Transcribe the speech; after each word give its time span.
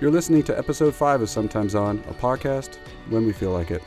You're 0.00 0.10
listening 0.10 0.42
to 0.44 0.58
episode 0.58 0.92
5 0.92 1.22
of 1.22 1.30
Sometimes 1.30 1.76
On, 1.76 2.02
a 2.08 2.14
podcast 2.14 2.78
when 3.10 3.24
we 3.24 3.32
feel 3.32 3.52
like 3.52 3.70
it. 3.70 3.80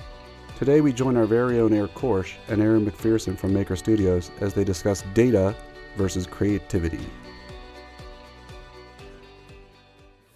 Today 0.58 0.80
we 0.80 0.93
join 0.93 1.17
our 1.17 1.25
very 1.25 1.59
own 1.59 1.74
Eric 1.74 1.93
Korsh 1.95 2.35
and 2.48 2.61
Erin 2.61 2.85
McPherson 2.85 3.37
from 3.37 3.53
Maker 3.53 3.75
Studios 3.75 4.32
as 4.40 4.54
they 4.54 4.64
discuss 4.64 5.04
data 5.14 5.54
versus 5.98 6.25
creativity. 6.25 7.01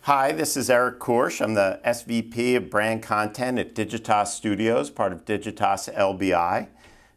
Hi, 0.02 0.34
this 0.34 0.58
is 0.58 0.70
Eric 0.70 1.00
Korsh. 1.00 1.40
I'm 1.40 1.54
the 1.54 1.80
SVP 1.86 2.58
of 2.58 2.70
Brand 2.70 3.02
Content 3.02 3.58
at 3.58 3.74
Digitas 3.74 4.28
Studios, 4.28 4.90
part 4.90 5.14
of 5.14 5.24
Digitas 5.24 5.92
LBI, 5.96 6.68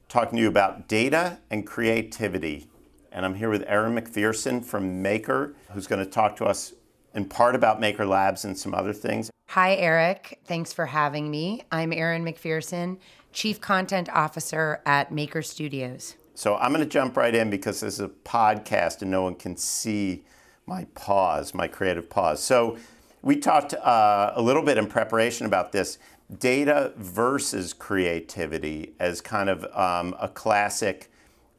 talking 0.09 0.37
to 0.37 0.43
you 0.43 0.49
about 0.49 0.87
data 0.87 1.39
and 1.51 1.67
creativity. 1.67 2.69
And 3.11 3.27
I'm 3.27 3.35
here 3.35 3.51
with 3.51 3.65
Erin 3.67 3.97
McPherson 3.97 4.65
from 4.65 5.03
Maker, 5.03 5.57
who's 5.73 5.89
going 5.89 6.05
to 6.05 6.11
talk 6.11 6.37
to 6.37 6.45
us 6.45 6.73
in 7.15 7.25
part 7.25 7.55
about 7.55 7.81
Maker 7.81 8.05
Labs 8.05 8.45
and 8.45 8.59
some 8.59 8.75
other 8.75 8.93
things. 8.93 9.31
Hi, 9.49 9.75
Eric. 9.77 10.41
Thanks 10.47 10.73
for 10.73 10.87
having 10.87 11.31
me. 11.31 11.63
I'm 11.71 11.93
Erin 11.93 12.25
McPherson, 12.25 12.99
Chief 13.33 13.61
Content 13.61 14.09
Officer 14.13 14.81
at 14.85 15.13
Maker 15.13 15.43
Studios. 15.43 16.17
So 16.35 16.57
I'm 16.57 16.73
going 16.73 16.83
to 16.83 16.91
jump 16.91 17.17
right 17.17 17.35
in 17.35 17.51
because 17.51 17.81
this 17.81 17.95
is 17.95 18.01
a 18.01 18.09
podcast 18.09 19.03
and 19.03 19.11
no 19.11 19.23
one 19.23 19.37
can 19.37 19.57
see 19.57 20.25
my 20.67 20.87
pause, 20.95 21.55
my 21.55 21.69
creative 21.69 22.11
pause. 22.11 22.43
So 22.43 22.77
we 23.23 23.37
talked 23.37 23.75
uh, 23.75 24.33
a 24.35 24.43
little 24.43 24.63
bit 24.63 24.77
in 24.77 24.87
preparation 24.87 25.47
about 25.47 25.71
this 25.71 25.99
data 26.39 26.93
versus 26.97 27.73
creativity 27.73 28.95
as 28.99 29.21
kind 29.21 29.49
of 29.49 29.65
um, 29.77 30.17
a 30.21 30.29
classic 30.29 31.11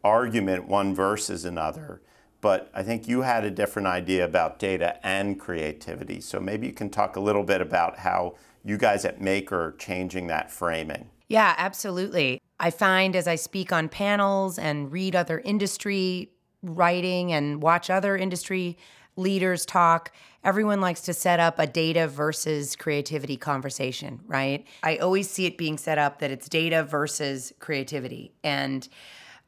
argument, 0.03 0.67
one 0.67 0.93
versus 0.93 1.45
another. 1.45 2.01
But 2.45 2.69
I 2.75 2.83
think 2.83 3.07
you 3.07 3.23
had 3.23 3.43
a 3.43 3.49
different 3.49 3.87
idea 3.87 4.23
about 4.23 4.59
data 4.59 5.03
and 5.03 5.39
creativity. 5.39 6.21
So 6.21 6.39
maybe 6.39 6.67
you 6.67 6.73
can 6.73 6.91
talk 6.91 7.15
a 7.15 7.19
little 7.19 7.41
bit 7.41 7.59
about 7.59 7.97
how 7.97 8.35
you 8.63 8.77
guys 8.77 9.03
at 9.03 9.19
Maker 9.19 9.59
are 9.59 9.71
changing 9.71 10.27
that 10.27 10.51
framing. 10.51 11.09
Yeah, 11.27 11.55
absolutely. 11.57 12.39
I 12.59 12.69
find 12.69 13.15
as 13.15 13.27
I 13.27 13.33
speak 13.33 13.73
on 13.73 13.89
panels 13.89 14.59
and 14.59 14.91
read 14.91 15.15
other 15.15 15.39
industry 15.39 16.29
writing 16.61 17.33
and 17.33 17.63
watch 17.63 17.89
other 17.89 18.15
industry 18.15 18.77
leaders 19.15 19.65
talk, 19.65 20.11
everyone 20.43 20.81
likes 20.81 21.01
to 21.01 21.15
set 21.15 21.39
up 21.39 21.57
a 21.57 21.65
data 21.65 22.07
versus 22.07 22.75
creativity 22.75 23.37
conversation, 23.37 24.21
right? 24.27 24.67
I 24.83 24.97
always 24.97 25.27
see 25.31 25.47
it 25.47 25.57
being 25.57 25.79
set 25.79 25.97
up 25.97 26.19
that 26.19 26.29
it's 26.29 26.47
data 26.47 26.83
versus 26.83 27.53
creativity. 27.57 28.33
And, 28.43 28.87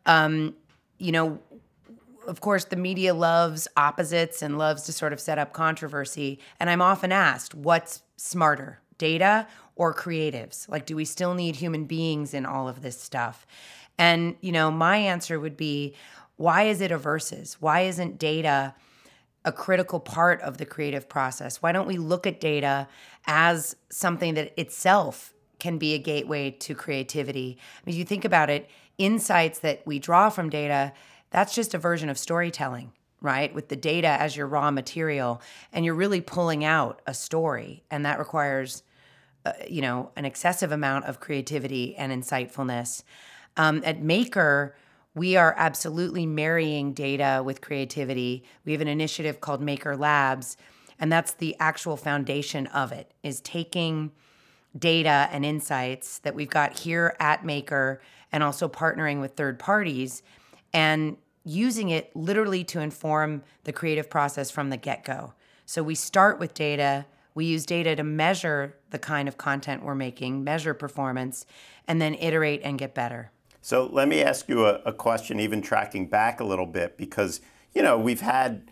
um, 0.08 0.56
you 0.98 1.12
know, 1.12 1.40
of 2.28 2.42
course, 2.42 2.66
the 2.66 2.76
media 2.76 3.14
loves 3.14 3.68
opposites 3.78 4.42
and 4.42 4.58
loves 4.58 4.84
to 4.84 4.94
sort 4.94 5.14
of 5.14 5.20
set 5.20 5.40
up 5.40 5.54
controversy. 5.54 6.40
And 6.60 6.70
I'm 6.70 6.82
often 6.82 7.12
asked, 7.12 7.56
what's 7.56 8.04
smarter, 8.18 8.80
data 8.98 9.48
or 9.76 9.94
creatives? 9.94 10.68
Like, 10.70 10.86
do 10.86 10.96
we 10.96 11.06
still 11.06 11.34
need 11.34 11.56
human 11.56 11.86
beings 11.86 12.34
in 12.34 12.46
all 12.46 12.68
of 12.68 12.82
this 12.82 13.00
stuff? 13.00 13.48
And, 13.98 14.36
you 14.42 14.52
know, 14.52 14.70
my 14.70 14.98
answer 14.98 15.40
would 15.40 15.58
be, 15.58 15.96
why 16.36 16.64
is 16.64 16.82
it 16.82 16.92
a 16.92 16.98
versus? 16.98 17.58
Why 17.60 17.82
isn't 17.82 18.20
data 18.20 18.76
a 19.46 19.52
critical 19.52 20.00
part 20.00 20.42
of 20.42 20.58
the 20.58 20.66
creative 20.66 21.08
process? 21.08 21.62
Why 21.62 21.72
don't 21.72 21.88
we 21.88 21.98
look 21.98 22.28
at 22.28 22.42
data 22.42 22.88
as 23.26 23.76
something 23.90 24.34
that 24.34 24.54
itself 24.60 25.34
can 25.60 25.78
be 25.78 25.94
a 25.94 25.98
gateway 25.98 26.52
to 26.52 26.76
creativity? 26.76 27.58
I 27.58 27.86
mean, 27.86 27.96
if 27.96 28.00
you 28.00 28.06
think 28.06 28.26
about 28.26 28.50
it, 28.50 28.70
insights 28.98 29.60
that 29.60 29.82
we 29.86 30.00
draw 30.00 30.30
from 30.30 30.50
data, 30.50 30.92
that's 31.30 31.54
just 31.54 31.74
a 31.74 31.78
version 31.78 32.10
of 32.10 32.18
storytelling, 32.18 32.92
right? 33.22 33.54
With 33.54 33.70
the 33.70 33.76
data 33.76 34.08
as 34.08 34.36
your 34.36 34.48
raw 34.48 34.72
material, 34.72 35.42
and 35.74 35.86
you're 35.86 35.94
really 35.94 36.22
pulling 36.22 36.64
out 36.64 37.02
a 37.06 37.14
story, 37.14 37.84
and 37.92 38.06
that 38.06 38.20
requires, 38.20 38.84
uh, 39.46 39.54
you 39.68 39.82
know, 39.82 40.12
an 40.16 40.26
excessive 40.26 40.72
amount 40.72 41.06
of 41.06 41.20
creativity 41.20 41.96
and 41.96 42.12
insightfulness. 42.12 43.04
Um, 43.58 43.82
at 43.86 44.02
Maker, 44.02 44.76
we 45.16 45.36
are 45.36 45.56
absolutely 45.58 46.26
marrying 46.26 46.94
data 46.94 47.42
with 47.44 47.60
creativity. 47.60 48.44
We 48.66 48.72
have 48.72 48.82
an 48.82 48.88
initiative 48.88 49.42
called 49.42 49.62
Maker 49.62 49.98
Labs, 49.98 50.58
and 51.00 51.12
that's 51.12 51.34
the 51.34 51.56
actual 51.60 51.98
foundation 51.98 52.68
of 52.68 52.92
it 52.92 53.14
is 53.24 53.42
taking 53.42 54.12
data 54.78 55.28
and 55.32 55.44
insights 55.44 56.20
that 56.20 56.36
we've 56.36 56.50
got 56.50 56.80
here 56.80 57.16
at 57.20 57.44
Maker 57.44 58.02
and 58.32 58.44
also 58.44 58.68
partnering 58.68 59.22
with 59.22 59.36
third 59.36 59.58
parties 59.58 60.22
and 60.74 61.18
using 61.48 61.90
it 61.90 62.14
literally 62.16 62.64
to 62.66 62.80
inform 62.80 63.42
the 63.64 63.72
creative 63.72 64.10
process 64.10 64.52
from 64.52 64.70
the 64.70 64.78
get-go. 64.78 65.34
So 65.66 65.82
we 65.82 65.96
start 65.96 66.40
with 66.40 66.54
data, 66.54 67.06
we 67.36 67.46
use 67.46 67.66
data 67.66 67.96
to 67.96 68.04
measure 68.04 68.76
the 68.90 69.00
kind 69.00 69.28
of 69.28 69.38
content 69.38 69.84
we're 69.84 69.96
making, 69.96 70.44
measure 70.44 70.74
performance, 70.74 71.46
and 71.88 72.02
then 72.02 72.16
iterate 72.16 72.62
and 72.64 72.78
get 72.78 72.94
better. 72.94 73.32
So 73.62 73.90
let 73.92 74.08
me 74.08 74.22
ask 74.22 74.48
you 74.48 74.66
a, 74.66 74.82
a, 74.86 74.94
question, 74.94 75.40
even 75.40 75.62
tracking 75.62 76.08
back 76.08 76.40
a 76.40 76.44
little 76.44 76.66
bit, 76.66 76.98
because 76.98 77.42
you 77.74 77.82
know 77.82 77.98
we've 77.98 78.22
had 78.22 78.72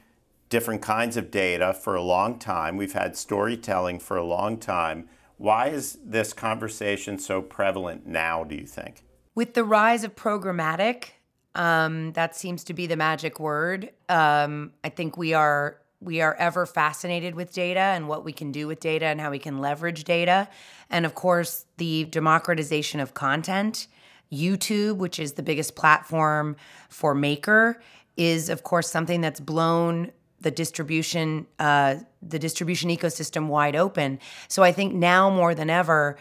different 0.50 0.82
kinds 0.82 1.18
of 1.18 1.32
data 1.32 1.74
for 1.74 1.96
a 1.96 2.02
long 2.02 2.40
time. 2.40 2.78
We've 2.78 2.94
had 2.94 3.18
storytelling 3.18 4.00
for 4.00 4.16
a 4.16 4.24
long 4.24 4.58
time. 4.58 5.10
Why 5.38 5.68
is 5.68 5.98
this 6.04 6.32
conversation 6.32 7.20
so 7.20 7.42
prevalent 7.42 8.08
now? 8.08 8.44
Do 8.44 8.56
you 8.56 8.66
think? 8.66 9.04
With 9.34 9.54
the 9.54 9.66
rise 9.66 10.06
of 10.06 10.16
programmatic, 10.16 11.10
um, 11.56 12.12
that 12.14 12.36
seems 12.36 12.64
to 12.66 12.74
be 12.74 12.86
the 12.86 12.98
magic 12.98 13.40
word. 13.40 13.92
Um, 14.10 14.74
I 14.84 14.90
think 14.90 15.18
we 15.18 15.34
are 15.34 15.78
we 16.02 16.22
are 16.22 16.36
ever 16.36 16.66
fascinated 16.66 17.34
with 17.34 17.54
data 17.54 17.80
and 17.80 18.08
what 18.08 18.24
we 18.24 18.34
can 18.34 18.52
do 18.52 18.68
with 18.68 18.80
data 18.80 19.06
and 19.06 19.20
how 19.20 19.32
we 19.32 19.40
can 19.40 19.60
leverage 19.60 20.04
data, 20.04 20.48
and 20.90 21.06
of 21.06 21.16
course 21.16 21.66
the 21.78 22.04
democratization 22.06 23.00
of 23.00 23.14
content 23.14 23.88
YouTube, 24.32 24.98
which 24.98 25.20
is 25.20 25.34
the 25.34 25.44
biggest 25.44 25.76
platform 25.76 26.56
for 26.90 27.16
Maker, 27.16 27.82
is 28.18 28.50
of 28.50 28.64
course 28.64 28.90
something 28.90 29.22
that's 29.22 29.40
blown 29.40 30.12
the 30.42 30.52
distribution 30.52 31.48
uh, 31.60 31.96
the 32.22 32.40
distribution 32.40 32.90
ecosystem 32.90 33.48
wide 33.48 33.76
open. 33.76 34.20
So 34.48 34.64
I 34.64 34.72
think 34.72 34.94
now 34.94 35.30
more 35.30 35.56
than 35.56 35.70
ever, 35.70 36.18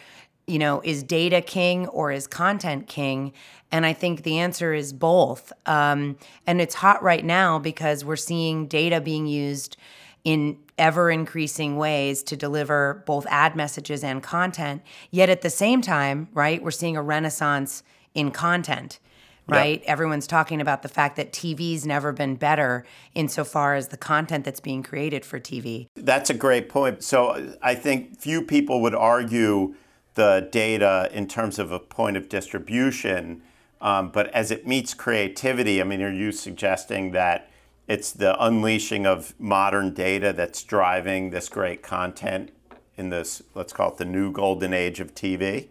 you 0.46 0.58
know, 0.58 0.80
is 0.84 1.02
data 1.02 1.40
king 1.40 1.86
or 1.88 2.12
is 2.12 2.26
content 2.26 2.86
king? 2.86 3.32
And 3.72 3.86
I 3.86 3.92
think 3.92 4.22
the 4.22 4.38
answer 4.38 4.72
is 4.74 4.92
both. 4.92 5.52
Um, 5.66 6.16
and 6.46 6.60
it's 6.60 6.74
hot 6.74 7.02
right 7.02 7.24
now 7.24 7.58
because 7.58 8.04
we're 8.04 8.16
seeing 8.16 8.66
data 8.66 9.00
being 9.00 9.26
used 9.26 9.76
in 10.22 10.58
ever 10.78 11.10
increasing 11.10 11.76
ways 11.76 12.22
to 12.24 12.36
deliver 12.36 13.02
both 13.06 13.26
ad 13.28 13.54
messages 13.54 14.02
and 14.02 14.22
content. 14.22 14.82
Yet 15.10 15.28
at 15.28 15.42
the 15.42 15.50
same 15.50 15.82
time, 15.82 16.28
right, 16.32 16.62
we're 16.62 16.70
seeing 16.70 16.96
a 16.96 17.02
renaissance 17.02 17.82
in 18.14 18.30
content 18.30 18.98
right? 19.46 19.80
Yep. 19.80 19.88
Everyone's 19.88 20.26
talking 20.26 20.60
about 20.60 20.82
the 20.82 20.88
fact 20.88 21.16
that 21.16 21.32
TV's 21.32 21.86
never 21.86 22.12
been 22.12 22.36
better 22.36 22.84
insofar 23.14 23.74
as 23.74 23.88
the 23.88 23.96
content 23.96 24.44
that's 24.44 24.60
being 24.60 24.82
created 24.82 25.24
for 25.24 25.38
TV. 25.38 25.86
That's 25.96 26.30
a 26.30 26.34
great 26.34 26.68
point. 26.68 27.02
So 27.02 27.54
I 27.62 27.74
think 27.74 28.18
few 28.18 28.42
people 28.42 28.80
would 28.82 28.94
argue 28.94 29.74
the 30.14 30.48
data 30.50 31.08
in 31.12 31.26
terms 31.26 31.58
of 31.58 31.72
a 31.72 31.78
point 31.78 32.16
of 32.16 32.28
distribution, 32.28 33.42
um, 33.80 34.10
but 34.10 34.28
as 34.28 34.50
it 34.50 34.66
meets 34.66 34.94
creativity, 34.94 35.80
I 35.80 35.84
mean, 35.84 36.02
are 36.02 36.12
you 36.12 36.32
suggesting 36.32 37.12
that 37.12 37.50
it's 37.86 38.12
the 38.12 38.42
unleashing 38.42 39.06
of 39.06 39.34
modern 39.38 39.92
data 39.92 40.32
that's 40.32 40.62
driving 40.62 41.30
this 41.30 41.48
great 41.48 41.82
content 41.82 42.50
in 42.96 43.10
this, 43.10 43.42
let's 43.54 43.72
call 43.72 43.90
it 43.90 43.98
the 43.98 44.04
new 44.04 44.32
golden 44.32 44.72
age 44.72 45.00
of 45.00 45.14
TV? 45.14 45.68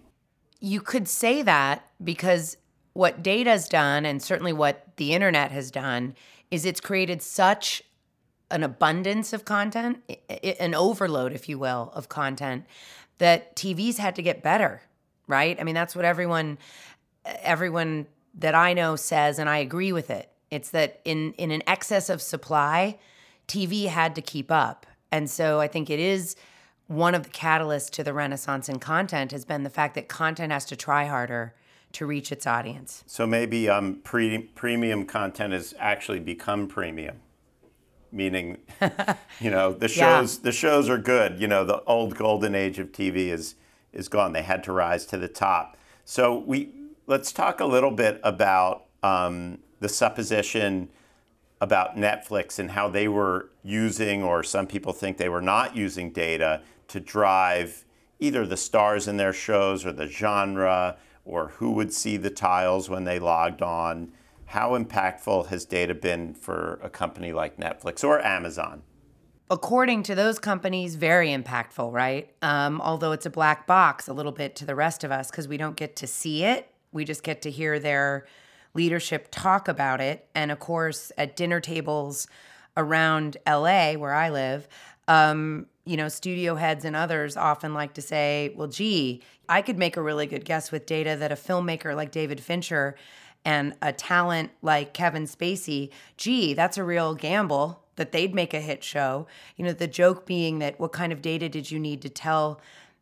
You 0.60 0.82
could 0.82 1.08
say 1.08 1.42
that 1.42 1.88
because 2.04 2.58
what 2.94 3.24
data's 3.24 3.68
done, 3.68 4.06
and 4.06 4.22
certainly 4.22 4.54
what 4.54 4.96
the 4.98 5.14
internet 5.14 5.52
has 5.52 5.72
done, 5.72 6.16
is 6.52 6.66
it's 6.66 6.80
created 6.80 7.22
such 7.22 7.82
an 8.52 8.64
abundance 8.64 9.34
of 9.34 9.46
content, 9.46 10.04
an 10.60 10.76
overload, 10.76 11.34
if 11.34 11.50
you 11.50 11.58
will, 11.58 11.92
of 11.96 12.08
content, 12.08 12.66
that 13.18 13.56
TV's 13.56 13.98
had 13.98 14.16
to 14.16 14.22
get 14.22 14.44
better, 14.44 14.82
right? 15.28 15.60
I 15.60 15.64
mean, 15.64 15.76
that's 15.76 15.96
what 15.96 16.06
everyone 16.06 16.58
everyone 17.26 18.08
that 18.36 18.56
I 18.56 18.74
know 18.74 18.96
says, 18.96 19.40
and 19.40 19.50
I 19.50 19.58
agree 19.58 19.92
with 19.92 20.10
it. 20.10 20.32
It's 20.50 20.70
that 20.72 21.00
in 21.06 21.34
in 21.34 21.52
an 21.52 21.64
excess 21.68 22.10
of 22.10 22.22
supply, 22.22 22.98
TV 23.48 23.88
had 23.88 24.16
to 24.16 24.22
keep 24.22 24.52
up. 24.52 24.86
And 25.12 25.30
so 25.30 25.60
I 25.60 25.68
think 25.68 25.90
it 25.90 26.00
is 26.00 26.36
one 26.88 27.16
of 27.16 27.24
the 27.24 27.30
catalysts 27.30 27.90
to 27.92 28.04
the 28.04 28.14
renaissance 28.14 28.68
in 28.68 28.80
content 28.80 29.32
has 29.32 29.46
been 29.46 29.64
the 29.64 29.70
fact 29.70 29.96
that 29.96 30.08
content 30.08 30.52
has 30.52 30.66
to 30.66 30.76
try 30.76 31.06
harder 31.06 31.54
to 31.94 32.06
reach 32.06 32.32
its 32.32 32.48
audience. 32.48 33.04
So 33.08 33.26
maybe 33.26 33.70
um, 33.70 34.00
pre- 34.04 34.40
premium 34.40 35.06
content 35.06 35.54
has 35.54 35.74
actually 35.78 36.20
become 36.20 36.68
premium, 36.68 37.22
meaning, 38.14 38.60
you 39.40 39.52
know, 39.52 39.74
the 39.74 39.88
shows 39.88 40.38
yeah. 40.38 40.44
the 40.44 40.52
shows 40.52 40.90
are 40.90 40.98
good. 40.98 41.40
You 41.40 41.48
know, 41.48 41.66
the 41.66 41.82
old 41.84 42.16
golden 42.16 42.56
age 42.56 42.80
of 42.80 42.92
TV 42.92 43.30
is 43.30 43.56
is 43.92 44.08
gone. 44.08 44.34
They 44.34 44.44
had 44.44 44.64
to 44.66 44.72
rise 44.72 45.06
to 45.08 45.18
the 45.18 45.28
top. 45.28 45.78
So 46.06 46.38
we 46.38 46.72
let's 47.08 47.32
talk 47.32 47.60
a 47.60 47.66
little 47.66 47.92
bit 47.92 48.20
about 48.24 48.86
um, 49.02 49.60
the 49.80 49.90
supposition 49.90 50.90
about 51.60 51.96
Netflix 51.96 52.60
and 52.60 52.72
how 52.72 52.90
they 52.90 53.08
were 53.08 53.50
using, 53.64 54.22
or 54.24 54.44
some 54.44 54.68
people 54.68 54.94
think 54.94 55.18
they 55.18 55.30
were 55.30 55.42
not 55.42 55.76
using 55.76 56.12
data 56.12 56.62
to 56.90 57.00
drive 57.00 57.86
either 58.20 58.46
the 58.46 58.58
stars 58.58 59.08
in 59.08 59.18
their 59.18 59.34
shows 59.34 59.86
or 59.86 59.92
the 59.92 60.08
genre 60.08 60.98
or 61.26 61.50
who 61.50 61.72
would 61.72 61.94
see 61.94 62.18
the 62.18 62.30
tiles 62.30 62.90
when 62.90 63.06
they 63.06 63.20
logged 63.20 63.62
on. 63.62 64.12
How 64.54 64.78
impactful 64.78 65.48
has 65.48 65.66
data 65.66 65.96
been 65.96 66.36
for 66.36 66.80
a 66.84 66.88
company 66.88 67.34
like 67.34 67.58
Netflix 67.58 68.04
or 68.04 68.24
Amazon? 68.24 68.84
According 69.50 70.04
to 70.04 70.14
those 70.14 70.38
companies, 70.38 70.94
very 70.94 71.30
impactful, 71.30 71.92
right? 71.92 72.32
Um, 72.44 72.80
although 72.80 73.14
it's 73.14 73.26
a 73.26 73.32
black 73.32 73.66
box 73.66 74.08
a 74.08 74.14
little 74.14 74.32
bit 74.32 74.56
to 74.58 74.66
the 74.66 74.76
rest 74.76 75.04
of 75.04 75.12
us 75.12 75.32
because 75.32 75.48
we 75.48 75.58
don't 75.58 75.76
get 75.76 75.96
to 75.96 76.06
see 76.06 76.44
it. 76.44 76.72
We 76.92 77.04
just 77.04 77.24
get 77.24 77.42
to 77.42 77.50
hear 77.50 77.80
their 77.80 78.28
leadership 78.76 79.30
talk 79.32 79.68
about 79.68 80.00
it. 80.02 80.28
And 80.36 80.52
of 80.52 80.60
course, 80.60 81.12
at 81.18 81.36
dinner 81.36 81.60
tables 81.60 82.28
around 82.78 83.38
LA, 83.48 83.94
where 83.94 84.14
I 84.14 84.30
live, 84.30 84.68
um, 85.08 85.66
you 85.84 85.98
know, 85.98 86.10
studio 86.10 86.54
heads 86.54 86.86
and 86.86 86.96
others 86.96 87.38
often 87.38 87.74
like 87.74 87.96
to 87.96 88.04
say, 88.04 88.54
well, 88.56 88.68
gee, 88.68 89.24
I 89.50 89.64
could 89.64 89.80
make 89.80 89.98
a 89.98 90.02
really 90.04 90.28
good 90.28 90.46
guess 90.46 90.72
with 90.72 90.86
data 90.86 91.16
that 91.16 91.32
a 91.32 91.36
filmmaker 91.36 91.96
like 91.96 92.12
David 92.12 92.40
Fincher 92.40 92.96
and 93.46 93.76
a 93.82 93.92
talent 93.92 94.52
like 94.62 94.94
Kevin 94.94 95.24
Spacey, 95.24 95.90
gee, 96.18 96.54
that's 96.54 96.78
a 96.78 96.84
real 96.84 97.16
gamble 97.16 97.84
that 97.96 98.12
they'd 98.12 98.34
make 98.34 98.54
a 98.54 98.60
hit 98.60 98.84
show. 98.84 99.28
You 99.56 99.66
know, 99.66 99.74
the 99.74 99.88
joke 99.88 100.26
being 100.26 100.60
that 100.60 100.80
what 100.80 100.92
kind 100.92 101.14
of 101.14 101.22
data 101.22 101.50
did 101.50 101.70
you 101.70 101.80
need 101.80 102.02
to 102.02 102.10
tell 102.10 102.60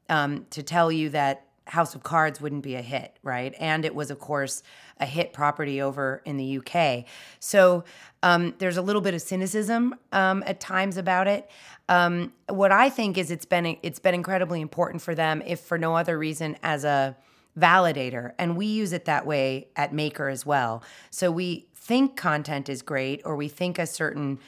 um, 0.09 0.45
to 0.49 0.61
tell 0.61 0.91
you 0.91 1.09
that 1.09 1.45
House 1.67 1.95
of 1.95 2.03
Cards 2.03 2.41
wouldn't 2.41 2.63
be 2.63 2.75
a 2.75 2.81
hit, 2.81 3.15
right? 3.23 3.53
And 3.57 3.85
it 3.85 3.95
was, 3.95 4.11
of 4.11 4.19
course, 4.19 4.61
a 4.99 5.05
hit 5.05 5.31
property 5.31 5.81
over 5.81 6.21
in 6.25 6.35
the 6.35 6.57
UK. 6.57 7.05
So 7.39 7.85
um, 8.23 8.55
there's 8.57 8.75
a 8.75 8.81
little 8.81 9.01
bit 9.01 9.13
of 9.13 9.21
cynicism 9.21 9.95
um, 10.11 10.43
at 10.45 10.59
times 10.59 10.97
about 10.97 11.27
it. 11.27 11.49
Um, 11.88 12.33
what 12.49 12.71
I 12.73 12.89
think 12.89 13.17
is 13.17 13.31
it's 13.31 13.45
been 13.45 13.77
it's 13.83 13.99
been 13.99 14.13
incredibly 14.13 14.59
important 14.59 15.01
for 15.01 15.15
them, 15.15 15.41
if 15.45 15.61
for 15.61 15.77
no 15.77 15.95
other 15.95 16.17
reason, 16.17 16.57
as 16.61 16.83
a 16.83 17.15
validator, 17.57 18.33
and 18.38 18.56
we 18.56 18.65
use 18.65 18.94
it 18.94 19.06
that 19.06 19.25
way 19.25 19.68
at 19.75 19.94
Maker 19.94 20.30
as 20.30 20.45
well. 20.45 20.83
So 21.09 21.31
we 21.31 21.68
think 21.74 22.15
content 22.15 22.69
is 22.69 22.81
great, 22.81 23.21
or 23.25 23.36
we 23.36 23.48
think 23.48 23.77
a 23.77 23.86
certain 23.86 24.39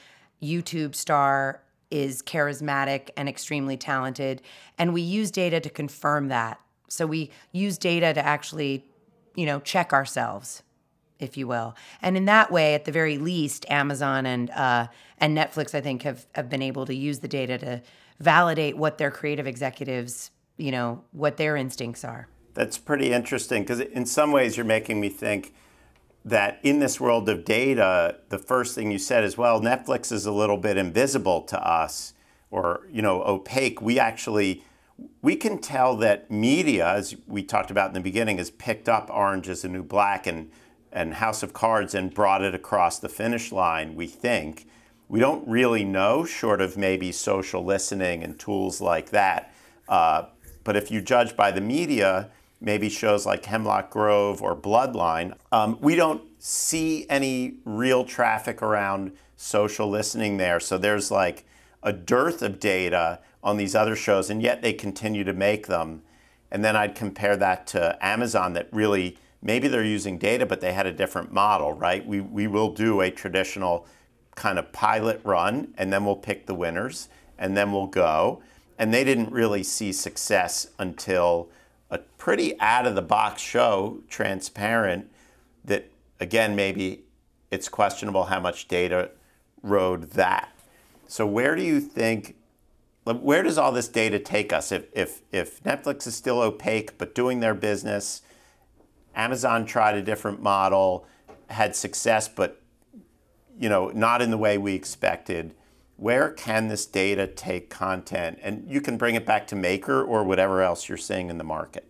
YouTube 0.42 0.96
star 0.96 1.62
is 1.92 2.22
charismatic 2.22 3.10
and 3.18 3.30
extremely 3.30 3.78
talented, 3.78 4.42
and 4.78 4.94
we 4.94 5.02
use 5.02 5.32
data 5.32 5.60
to 5.60 5.70
confirm 5.70 6.30
that 6.30 6.60
so 6.94 7.08
we 7.08 7.32
use 7.52 7.80
data 7.80 8.14
to 8.14 8.24
actually, 8.24 8.86
you 9.34 9.48
know, 9.48 9.60
check 9.62 9.94
ourselves, 9.94 10.62
if 11.18 11.38
you 11.38 11.48
will. 11.48 11.76
And 12.04 12.16
in 12.16 12.26
that 12.26 12.52
way, 12.52 12.76
at 12.76 12.86
the 12.86 12.92
very 12.92 13.18
least, 13.18 13.66
Amazon 13.68 14.28
and 14.28 14.52
uh, 14.52 14.88
and 15.18 15.36
Netflix, 15.36 15.74
I 15.74 15.82
think, 15.82 16.04
have 16.04 16.28
have 16.36 16.50
been 16.50 16.62
able 16.62 16.86
to 16.86 16.94
use 16.94 17.20
the 17.20 17.28
data 17.28 17.58
to 17.58 17.82
validate 18.20 18.78
what 18.78 19.00
their 19.00 19.10
creative 19.10 19.48
executives, 19.48 20.30
you 20.58 20.72
know, 20.72 21.04
what 21.14 21.38
their 21.38 21.56
instincts 21.56 22.06
are. 22.06 22.28
That's 22.54 22.78
pretty 22.78 23.12
interesting 23.12 23.64
because 23.64 23.80
in 23.80 24.06
some 24.06 24.32
ways 24.32 24.58
you're 24.58 24.66
making 24.66 25.00
me 25.00 25.10
think 25.10 25.54
that 26.26 26.60
in 26.64 26.80
this 26.80 27.00
world 27.00 27.28
of 27.28 27.44
data, 27.44 28.18
the 28.30 28.38
first 28.38 28.76
thing 28.76 28.92
you 28.92 29.00
said 29.00 29.24
is, 29.24 29.38
well, 29.38 29.60
Netflix 29.60 30.12
is 30.12 30.26
a 30.26 30.32
little 30.32 30.58
bit 30.58 30.78
invisible 30.78 31.42
to 31.42 31.60
us 31.60 32.14
or, 32.52 32.88
you 32.92 33.02
know, 33.02 33.24
opaque. 33.24 33.82
We 33.82 34.00
actually 34.00 34.64
we 35.22 35.36
can 35.36 35.58
tell 35.58 35.96
that 35.98 36.30
media, 36.30 36.88
as 36.88 37.16
we 37.28 37.44
talked 37.44 37.72
about 37.72 37.90
in 37.90 37.94
the 37.94 38.00
beginning, 38.00 38.38
has 38.38 38.52
picked 38.52 38.88
up 38.88 39.10
Orange 39.10 39.50
is 39.50 39.64
the 39.64 39.70
New 39.70 39.84
Black 39.84 40.28
and, 40.28 40.52
and 40.92 41.16
House 41.16 41.44
of 41.44 41.54
Cards 41.54 41.96
and 41.96 42.14
brought 42.14 42.44
it 42.44 42.54
across 42.54 43.00
the 43.00 43.10
finish 43.10 43.52
line, 43.52 43.96
we 43.96 44.08
think. 44.08 44.68
We 45.10 45.20
don't 45.20 45.48
really 45.48 45.84
know, 45.84 46.26
short 46.26 46.62
of 46.62 46.78
maybe 46.78 47.12
social 47.12 47.64
listening 47.64 48.24
and 48.24 48.40
tools 48.40 48.82
like 48.82 49.10
that. 49.10 49.54
Uh, 49.88 50.26
but 50.64 50.76
if 50.76 50.92
you 50.92 51.02
judge 51.02 51.36
by 51.36 51.52
the 51.52 51.62
media, 51.62 52.30
maybe 52.64 52.90
shows 52.90 53.26
like 53.26 53.46
Hemlock 53.46 53.92
Grove 53.92 54.42
or 54.42 54.56
Bloodline, 54.56 55.36
um, 55.52 55.78
we 55.82 55.96
don't 55.96 56.24
see 56.40 57.06
any 57.10 57.56
real 57.66 58.06
traffic 58.06 58.62
around 58.62 59.12
social 59.36 59.90
listening 59.90 60.38
there. 60.38 60.60
So 60.60 60.78
there's 60.78 61.12
like 61.12 61.46
a 61.84 61.92
dearth 61.92 62.42
of 62.42 62.60
data 62.60 63.20
on 63.44 63.58
these 63.58 63.76
other 63.76 63.96
shows, 63.96 64.30
and 64.30 64.42
yet 64.42 64.62
they 64.62 64.74
continue 64.74 65.24
to 65.26 65.34
make 65.34 65.68
them. 65.68 66.02
And 66.50 66.64
then 66.64 66.76
I'd 66.76 66.96
compare 66.96 67.36
that 67.38 67.68
to 67.68 67.98
Amazon 68.02 68.54
that 68.54 68.70
really, 68.72 69.18
maybe 69.42 69.68
they're 69.68 69.84
using 69.84 70.18
data, 70.18 70.46
but 70.46 70.62
they 70.62 70.72
had 70.72 70.86
a 70.86 70.94
different 70.94 71.34
model, 71.34 71.74
right? 71.74 72.06
We, 72.06 72.22
we 72.22 72.48
will 72.48 72.72
do 72.72 73.02
a 73.02 73.12
traditional 73.12 73.86
kind 74.36 74.58
of 74.58 74.72
pilot 74.72 75.20
run, 75.24 75.74
and 75.78 75.92
then 75.92 76.06
we'll 76.06 76.16
pick 76.16 76.46
the 76.46 76.56
winners, 76.56 77.10
and 77.38 77.58
then 77.58 77.72
we'll 77.72 77.88
go. 77.88 78.42
And 78.80 78.94
they 78.94 79.04
didn't 79.04 79.32
really 79.32 79.64
see 79.64 79.92
success 79.92 80.68
until 80.80 81.50
a 81.94 82.00
pretty 82.18 82.60
out 82.60 82.88
of 82.88 82.96
the 82.96 83.02
box 83.02 83.42
show, 83.42 84.00
transparent, 84.10 85.10
that 85.64 85.90
again, 86.20 86.56
maybe 86.56 87.04
it's 87.52 87.70
questionable 87.70 88.26
how 88.26 88.40
much 88.40 88.68
data 88.68 89.12
rode 89.62 90.12
that. 90.12 90.50
So, 91.08 91.26
where 91.26 91.56
do 91.56 91.62
you 91.64 91.80
think 91.80 92.36
where 93.04 93.44
does 93.44 93.58
all 93.58 93.72
this 93.72 93.90
data 93.90 94.18
take 94.18 94.54
us? 94.54 94.72
If, 94.72 94.86
if, 94.94 95.22
if 95.32 95.62
Netflix 95.64 96.08
is 96.08 96.16
still 96.16 96.40
opaque 96.40 96.98
but 96.98 97.14
doing 97.14 97.42
their 97.42 97.54
business, 97.54 98.22
Amazon 99.14 99.66
tried 99.66 99.96
a 99.96 100.02
different 100.02 100.42
model, 100.42 101.06
had 101.50 101.76
success, 101.76 102.30
but 102.30 102.62
you 103.60 103.70
know, 103.70 103.90
not 103.90 104.22
in 104.22 104.32
the 104.32 104.38
way 104.38 104.58
we 104.58 104.74
expected. 104.74 105.54
Where 106.04 106.32
can 106.32 106.68
this 106.68 106.86
data 106.86 107.28
take 107.28 107.70
content? 107.70 108.38
And 108.42 108.70
you 108.70 108.82
can 108.82 108.98
bring 108.98 109.16
it 109.16 109.26
back 109.26 109.48
to 109.48 109.56
Maker 109.56 110.04
or 110.04 110.26
whatever 110.26 110.62
else 110.62 110.90
you're 110.90 110.98
seeing 110.98 111.30
in 111.30 111.38
the 111.38 111.46
market. 111.46 111.90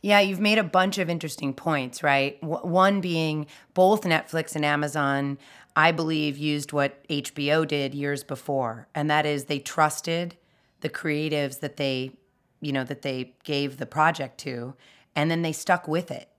Yeah, 0.00 0.20
you've 0.20 0.40
made 0.40 0.56
a 0.56 0.64
bunch 0.64 0.96
of 0.96 1.10
interesting 1.10 1.52
points, 1.52 2.02
right? 2.02 2.42
one 2.42 3.02
being 3.02 3.44
both 3.74 4.04
Netflix 4.04 4.56
and 4.56 4.64
Amazon, 4.64 5.36
I 5.76 5.92
believe, 5.92 6.38
used 6.38 6.72
what 6.72 7.06
HBO 7.08 7.68
did 7.68 7.94
years 7.94 8.24
before, 8.24 8.88
and 8.94 9.10
that 9.10 9.26
is 9.26 9.44
they 9.44 9.58
trusted 9.58 10.38
the 10.80 10.88
creatives 10.88 11.60
that 11.60 11.76
they, 11.76 12.12
you 12.62 12.72
know, 12.72 12.84
that 12.84 13.02
they 13.02 13.34
gave 13.44 13.76
the 13.76 13.84
project 13.84 14.38
to, 14.38 14.72
and 15.14 15.30
then 15.30 15.42
they 15.42 15.52
stuck 15.52 15.86
with 15.86 16.10
it. 16.10 16.30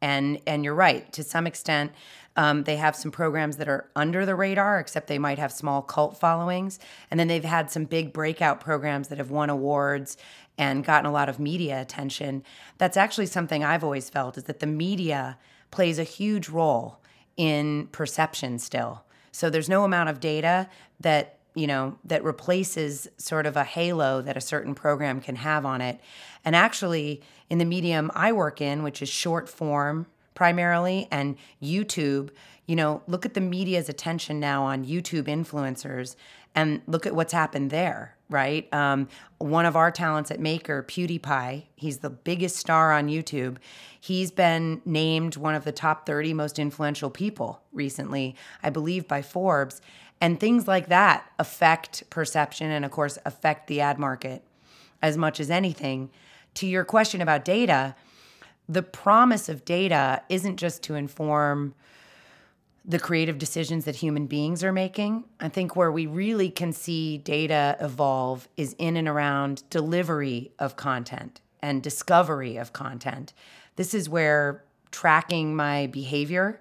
And 0.00 0.40
and 0.46 0.64
you're 0.64 0.74
right 0.74 1.12
to 1.12 1.24
some 1.24 1.48
extent. 1.48 1.90
Um, 2.36 2.64
they 2.64 2.76
have 2.76 2.96
some 2.96 3.10
programs 3.10 3.58
that 3.58 3.68
are 3.68 3.90
under 3.94 4.24
the 4.24 4.34
radar, 4.34 4.78
except 4.80 5.06
they 5.06 5.18
might 5.18 5.38
have 5.38 5.52
small 5.52 5.82
cult 5.82 6.18
followings. 6.18 6.78
And 7.10 7.20
then 7.20 7.28
they've 7.28 7.44
had 7.44 7.70
some 7.70 7.84
big 7.84 8.12
breakout 8.12 8.60
programs 8.60 9.08
that 9.08 9.18
have 9.18 9.30
won 9.30 9.50
awards 9.50 10.16
and 10.56 10.84
gotten 10.84 11.06
a 11.06 11.12
lot 11.12 11.28
of 11.28 11.38
media 11.38 11.80
attention. 11.80 12.42
That's 12.78 12.96
actually 12.96 13.26
something 13.26 13.64
I've 13.64 13.84
always 13.84 14.08
felt 14.08 14.36
is 14.36 14.44
that 14.44 14.60
the 14.60 14.66
media 14.66 15.38
plays 15.70 15.98
a 15.98 16.04
huge 16.04 16.48
role 16.48 17.00
in 17.36 17.88
perception 17.88 18.58
still. 18.58 19.04
So 19.30 19.48
there's 19.48 19.68
no 19.68 19.84
amount 19.84 20.10
of 20.10 20.20
data 20.20 20.68
that 21.00 21.38
you 21.54 21.66
know 21.66 21.98
that 22.04 22.24
replaces 22.24 23.08
sort 23.18 23.44
of 23.44 23.56
a 23.56 23.64
halo 23.64 24.22
that 24.22 24.36
a 24.36 24.40
certain 24.40 24.74
program 24.74 25.20
can 25.20 25.36
have 25.36 25.66
on 25.66 25.80
it. 25.80 26.00
And 26.44 26.56
actually 26.56 27.22
in 27.50 27.58
the 27.58 27.64
medium 27.64 28.10
I 28.14 28.32
work 28.32 28.60
in, 28.60 28.82
which 28.82 29.02
is 29.02 29.08
short 29.08 29.48
form 29.48 30.06
primarily 30.34 31.08
and 31.10 31.36
YouTube, 31.62 32.30
you 32.66 32.76
know, 32.76 33.02
look 33.06 33.26
at 33.26 33.34
the 33.34 33.40
media's 33.40 33.88
attention 33.88 34.40
now 34.40 34.64
on 34.64 34.84
YouTube 34.84 35.24
influencers 35.24 36.16
and 36.54 36.82
look 36.86 37.06
at 37.06 37.14
what's 37.14 37.32
happened 37.32 37.70
there, 37.70 38.16
right? 38.28 38.72
Um, 38.72 39.08
one 39.38 39.66
of 39.66 39.76
our 39.76 39.90
talents 39.90 40.30
at 40.30 40.38
Maker, 40.38 40.82
PewDiePie, 40.82 41.64
he's 41.74 41.98
the 41.98 42.10
biggest 42.10 42.56
star 42.56 42.92
on 42.92 43.08
YouTube. 43.08 43.56
He's 43.98 44.30
been 44.30 44.82
named 44.84 45.36
one 45.36 45.54
of 45.54 45.64
the 45.64 45.72
top 45.72 46.06
30 46.06 46.34
most 46.34 46.58
influential 46.58 47.10
people 47.10 47.62
recently, 47.72 48.36
I 48.62 48.70
believe, 48.70 49.08
by 49.08 49.22
Forbes. 49.22 49.80
And 50.20 50.38
things 50.38 50.68
like 50.68 50.88
that 50.88 51.30
affect 51.38 52.08
perception 52.10 52.70
and, 52.70 52.84
of 52.84 52.90
course, 52.90 53.18
affect 53.24 53.66
the 53.66 53.80
ad 53.80 53.98
market 53.98 54.44
as 55.00 55.16
much 55.16 55.40
as 55.40 55.50
anything. 55.50 56.10
To 56.54 56.66
your 56.66 56.84
question 56.84 57.20
about 57.20 57.44
data, 57.44 57.96
the 58.72 58.82
promise 58.82 59.48
of 59.48 59.64
data 59.64 60.22
isn't 60.28 60.56
just 60.56 60.82
to 60.84 60.94
inform 60.94 61.74
the 62.84 62.98
creative 62.98 63.38
decisions 63.38 63.84
that 63.84 63.96
human 63.96 64.26
beings 64.26 64.64
are 64.64 64.72
making. 64.72 65.24
I 65.38 65.48
think 65.48 65.76
where 65.76 65.92
we 65.92 66.06
really 66.06 66.50
can 66.50 66.72
see 66.72 67.18
data 67.18 67.76
evolve 67.80 68.48
is 68.56 68.74
in 68.78 68.96
and 68.96 69.06
around 69.06 69.62
delivery 69.70 70.50
of 70.58 70.76
content 70.76 71.40
and 71.60 71.82
discovery 71.82 72.56
of 72.56 72.72
content. 72.72 73.32
This 73.76 73.94
is 73.94 74.08
where 74.08 74.64
tracking 74.90 75.54
my 75.54 75.86
behavior 75.86 76.60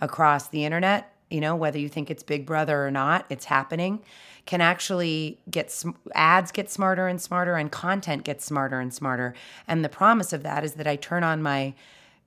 across 0.00 0.48
the 0.48 0.64
internet, 0.64 1.11
you 1.32 1.40
know, 1.40 1.56
whether 1.56 1.78
you 1.78 1.88
think 1.88 2.10
it's 2.10 2.22
Big 2.22 2.44
Brother 2.44 2.86
or 2.86 2.90
not, 2.90 3.24
it's 3.30 3.46
happening, 3.46 4.00
can 4.44 4.60
actually 4.60 5.38
get 5.50 5.70
sm- 5.70 5.90
ads 6.14 6.52
get 6.52 6.70
smarter 6.70 7.08
and 7.08 7.20
smarter 7.20 7.56
and 7.56 7.72
content 7.72 8.24
gets 8.24 8.44
smarter 8.44 8.78
and 8.78 8.92
smarter. 8.92 9.34
And 9.66 9.82
the 9.82 9.88
promise 9.88 10.34
of 10.34 10.42
that 10.42 10.62
is 10.62 10.74
that 10.74 10.86
I 10.86 10.96
turn 10.96 11.24
on 11.24 11.42
my 11.42 11.72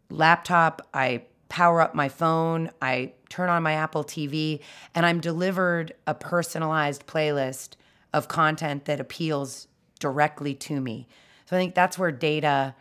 laptop, 0.09 0.87
I 0.93 1.23
power 1.49 1.81
up 1.81 1.93
my 1.93 2.09
phone, 2.09 2.71
I 2.81 3.13
turn 3.29 3.49
on 3.49 3.61
my 3.61 3.73
Apple 3.73 4.03
TV, 4.03 4.61
and 4.95 5.05
I'm 5.05 5.19
delivered 5.19 5.93
a 6.07 6.15
personalized 6.15 7.05
playlist 7.05 7.75
of 8.11 8.27
content 8.27 8.85
that 8.85 8.99
appeals 8.99 9.67
directly 9.99 10.55
to 10.55 10.81
me. 10.81 11.07
So 11.45 11.55
I 11.55 11.59
think 11.59 11.75
that's 11.75 11.99
where 11.99 12.11
data, 12.11 12.73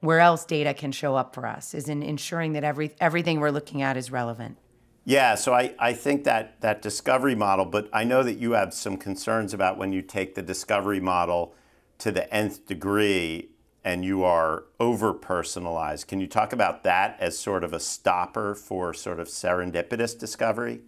where 0.00 0.20
else 0.20 0.44
data 0.44 0.74
can 0.74 0.92
show 0.92 1.16
up 1.16 1.34
for 1.34 1.46
us, 1.46 1.72
is 1.72 1.88
in 1.88 2.02
ensuring 2.02 2.52
that 2.52 2.64
every 2.64 2.90
everything 3.00 3.40
we're 3.40 3.50
looking 3.50 3.80
at 3.80 3.96
is 3.96 4.10
relevant. 4.10 4.58
Yeah, 5.04 5.34
so 5.34 5.52
I, 5.52 5.74
I 5.78 5.92
think 5.92 6.24
that 6.24 6.60
that 6.62 6.80
discovery 6.80 7.34
model, 7.34 7.66
but 7.66 7.88
I 7.92 8.04
know 8.04 8.22
that 8.22 8.38
you 8.38 8.52
have 8.52 8.72
some 8.72 8.96
concerns 8.96 9.52
about 9.52 9.76
when 9.76 9.92
you 9.92 10.00
take 10.00 10.34
the 10.34 10.42
discovery 10.42 11.00
model 11.00 11.54
to 11.98 12.10
the 12.10 12.32
nth 12.32 12.66
degree 12.66 13.50
and 13.84 14.02
you 14.02 14.24
are 14.24 14.64
over 14.80 15.12
personalized. 15.12 16.08
Can 16.08 16.20
you 16.20 16.26
talk 16.26 16.54
about 16.54 16.84
that 16.84 17.16
as 17.20 17.38
sort 17.38 17.64
of 17.64 17.74
a 17.74 17.80
stopper 17.80 18.54
for 18.54 18.94
sort 18.94 19.20
of 19.20 19.28
serendipitous 19.28 20.18
discovery? 20.18 20.80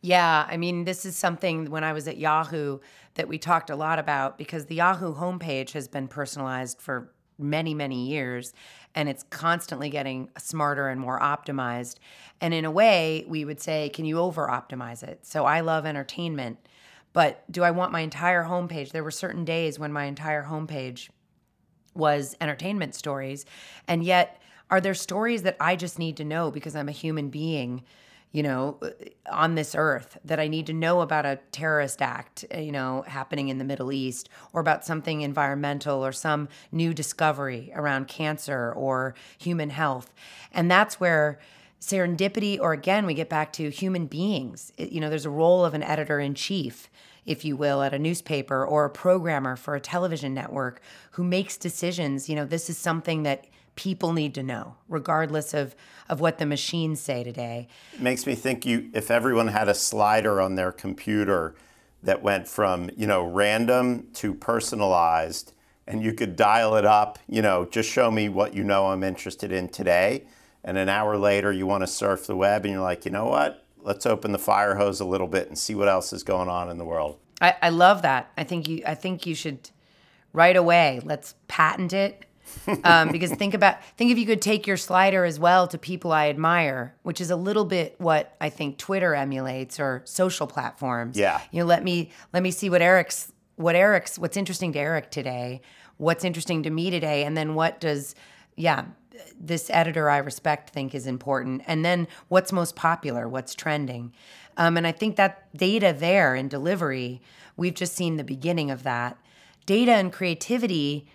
Yeah, 0.00 0.46
I 0.48 0.56
mean, 0.56 0.84
this 0.84 1.04
is 1.04 1.16
something 1.16 1.68
when 1.70 1.82
I 1.82 1.92
was 1.92 2.06
at 2.06 2.18
Yahoo 2.18 2.78
that 3.14 3.26
we 3.26 3.38
talked 3.38 3.70
a 3.70 3.76
lot 3.76 3.98
about 3.98 4.38
because 4.38 4.66
the 4.66 4.76
Yahoo 4.76 5.14
homepage 5.14 5.72
has 5.72 5.88
been 5.88 6.06
personalized 6.06 6.80
for 6.80 7.12
many, 7.38 7.74
many 7.74 8.06
years 8.06 8.52
and 8.96 9.10
it's 9.10 9.24
constantly 9.24 9.90
getting 9.90 10.30
smarter 10.38 10.88
and 10.88 10.98
more 10.98 11.20
optimized. 11.20 11.96
And 12.40 12.54
in 12.54 12.64
a 12.64 12.70
way, 12.70 13.24
we 13.28 13.44
would 13.44 13.60
say, 13.60 13.90
can 13.90 14.06
you 14.06 14.18
over 14.18 14.48
optimize 14.48 15.02
it? 15.02 15.26
So 15.26 15.44
I 15.44 15.60
love 15.60 15.84
entertainment, 15.84 16.58
but 17.12 17.44
do 17.52 17.62
I 17.62 17.70
want 17.70 17.92
my 17.92 18.00
entire 18.00 18.44
homepage? 18.44 18.90
There 18.92 19.04
were 19.04 19.10
certain 19.10 19.44
days 19.44 19.78
when 19.78 19.92
my 19.92 20.06
entire 20.06 20.44
homepage 20.44 21.10
was 21.94 22.36
entertainment 22.40 22.94
stories. 22.94 23.44
And 23.86 24.02
yet, 24.02 24.40
are 24.70 24.80
there 24.80 24.94
stories 24.94 25.42
that 25.42 25.56
I 25.60 25.76
just 25.76 25.98
need 25.98 26.16
to 26.16 26.24
know 26.24 26.50
because 26.50 26.74
I'm 26.74 26.88
a 26.88 26.92
human 26.92 27.28
being? 27.28 27.84
You 28.36 28.42
know, 28.42 28.78
on 29.32 29.54
this 29.54 29.74
earth 29.74 30.18
that 30.22 30.38
I 30.38 30.46
need 30.46 30.66
to 30.66 30.74
know 30.74 31.00
about 31.00 31.24
a 31.24 31.38
terrorist 31.52 32.02
act, 32.02 32.44
uh, 32.54 32.58
you 32.58 32.70
know, 32.70 33.02
happening 33.06 33.48
in 33.48 33.56
the 33.56 33.64
Middle 33.64 33.90
East 33.94 34.28
or 34.52 34.60
about 34.60 34.84
something 34.84 35.22
environmental 35.22 36.04
or 36.04 36.12
some 36.12 36.50
new 36.70 36.92
discovery 36.92 37.72
around 37.74 38.08
cancer 38.08 38.74
or 38.76 39.14
human 39.38 39.70
health. 39.70 40.12
And 40.52 40.70
that's 40.70 41.00
where 41.00 41.38
serendipity, 41.80 42.60
or 42.60 42.74
again, 42.74 43.06
we 43.06 43.14
get 43.14 43.30
back 43.30 43.54
to 43.54 43.70
human 43.70 44.04
beings. 44.04 44.70
You 44.76 45.00
know, 45.00 45.08
there's 45.08 45.24
a 45.24 45.30
role 45.30 45.64
of 45.64 45.72
an 45.72 45.82
editor 45.82 46.20
in 46.20 46.34
chief 46.34 46.90
if 47.24 47.44
you 47.44 47.56
will, 47.56 47.82
at 47.82 47.92
a 47.92 47.98
newspaper 47.98 48.64
or 48.64 48.84
a 48.84 48.90
programmer 48.90 49.56
for 49.56 49.74
a 49.74 49.80
television 49.80 50.32
network 50.32 50.80
who 51.12 51.24
makes 51.24 51.56
decisions. 51.56 52.28
You 52.28 52.36
know, 52.36 52.44
this 52.44 52.70
is 52.70 52.78
something 52.78 53.24
that 53.24 53.46
people 53.76 54.12
need 54.12 54.34
to 54.34 54.42
know, 54.42 54.76
regardless 54.88 55.54
of, 55.54 55.76
of 56.08 56.20
what 56.20 56.38
the 56.38 56.46
machines 56.46 57.00
say 57.00 57.22
today. 57.22 57.68
It 57.94 58.00
makes 58.00 58.26
me 58.26 58.34
think 58.34 58.66
you 58.66 58.90
if 58.92 59.10
everyone 59.10 59.48
had 59.48 59.68
a 59.68 59.74
slider 59.74 60.40
on 60.40 60.56
their 60.56 60.72
computer 60.72 61.54
that 62.02 62.22
went 62.22 62.48
from, 62.48 62.90
you 62.96 63.06
know, 63.06 63.24
random 63.24 64.08
to 64.14 64.34
personalized 64.34 65.52
and 65.86 66.02
you 66.02 66.12
could 66.12 66.34
dial 66.34 66.74
it 66.76 66.84
up, 66.84 67.18
you 67.28 67.42
know, 67.42 67.64
just 67.64 67.88
show 67.88 68.10
me 68.10 68.28
what 68.28 68.54
you 68.54 68.64
know 68.64 68.86
I'm 68.86 69.04
interested 69.04 69.52
in 69.52 69.68
today. 69.68 70.24
And 70.64 70.76
an 70.76 70.88
hour 70.88 71.16
later 71.16 71.52
you 71.52 71.66
want 71.66 71.82
to 71.82 71.86
surf 71.86 72.26
the 72.26 72.34
web 72.34 72.64
and 72.64 72.74
you're 72.74 72.82
like, 72.82 73.04
you 73.04 73.12
know 73.12 73.26
what? 73.26 73.66
let's 73.86 74.04
open 74.04 74.32
the 74.32 74.38
fire 74.38 74.74
hose 74.74 75.00
a 75.00 75.04
little 75.04 75.28
bit 75.28 75.46
and 75.46 75.56
see 75.56 75.74
what 75.74 75.88
else 75.88 76.12
is 76.12 76.22
going 76.22 76.48
on 76.48 76.68
in 76.68 76.76
the 76.76 76.84
world. 76.84 77.18
I, 77.40 77.54
I 77.62 77.68
love 77.70 78.02
that. 78.02 78.30
I 78.36 78.44
think 78.44 78.68
you 78.68 78.82
I 78.86 78.94
think 78.94 79.24
you 79.24 79.34
should 79.34 79.70
right 80.32 80.56
away. 80.56 81.00
Let's 81.04 81.34
patent 81.48 81.94
it. 81.94 82.25
Um, 82.84 83.10
because 83.12 83.30
think 83.32 83.54
about 83.54 83.82
think 83.96 84.10
if 84.10 84.18
you 84.18 84.26
could 84.26 84.42
take 84.42 84.66
your 84.66 84.76
slider 84.76 85.24
as 85.24 85.38
well 85.38 85.66
to 85.68 85.78
people 85.78 86.12
I 86.12 86.28
admire, 86.28 86.94
which 87.02 87.20
is 87.20 87.30
a 87.30 87.36
little 87.36 87.64
bit 87.64 87.94
what 87.98 88.36
I 88.40 88.48
think 88.48 88.78
Twitter 88.78 89.14
emulates 89.14 89.78
or 89.80 90.02
social 90.04 90.46
platforms. 90.46 91.16
Yeah. 91.16 91.40
You 91.50 91.60
know, 91.60 91.66
let 91.66 91.84
me 91.84 92.10
let 92.32 92.42
me 92.42 92.50
see 92.50 92.70
what 92.70 92.82
Eric's 92.82 93.32
what 93.56 93.74
Eric's 93.74 94.18
what's 94.18 94.36
interesting 94.36 94.72
to 94.74 94.78
Eric 94.78 95.10
today, 95.10 95.60
what's 95.96 96.24
interesting 96.24 96.62
to 96.64 96.70
me 96.70 96.90
today, 96.90 97.24
and 97.24 97.36
then 97.36 97.54
what 97.54 97.80
does 97.80 98.14
yeah 98.56 98.86
this 99.38 99.70
editor 99.70 100.08
I 100.10 100.18
respect 100.18 100.70
think 100.70 100.94
is 100.94 101.06
important. 101.06 101.62
And 101.66 101.84
then 101.84 102.08
what's 102.28 102.52
most 102.52 102.76
popular, 102.76 103.28
what's 103.28 103.54
trending. 103.54 104.12
Um, 104.56 104.76
and 104.76 104.86
I 104.86 104.92
think 104.92 105.16
that 105.16 105.48
data 105.56 105.94
there 105.96 106.34
in 106.34 106.48
delivery, 106.48 107.20
we've 107.56 107.74
just 107.74 107.94
seen 107.94 108.16
the 108.16 108.24
beginning 108.24 108.70
of 108.70 108.82
that. 108.84 109.18
Data 109.66 109.92
and 109.92 110.12
creativity, 110.12 111.06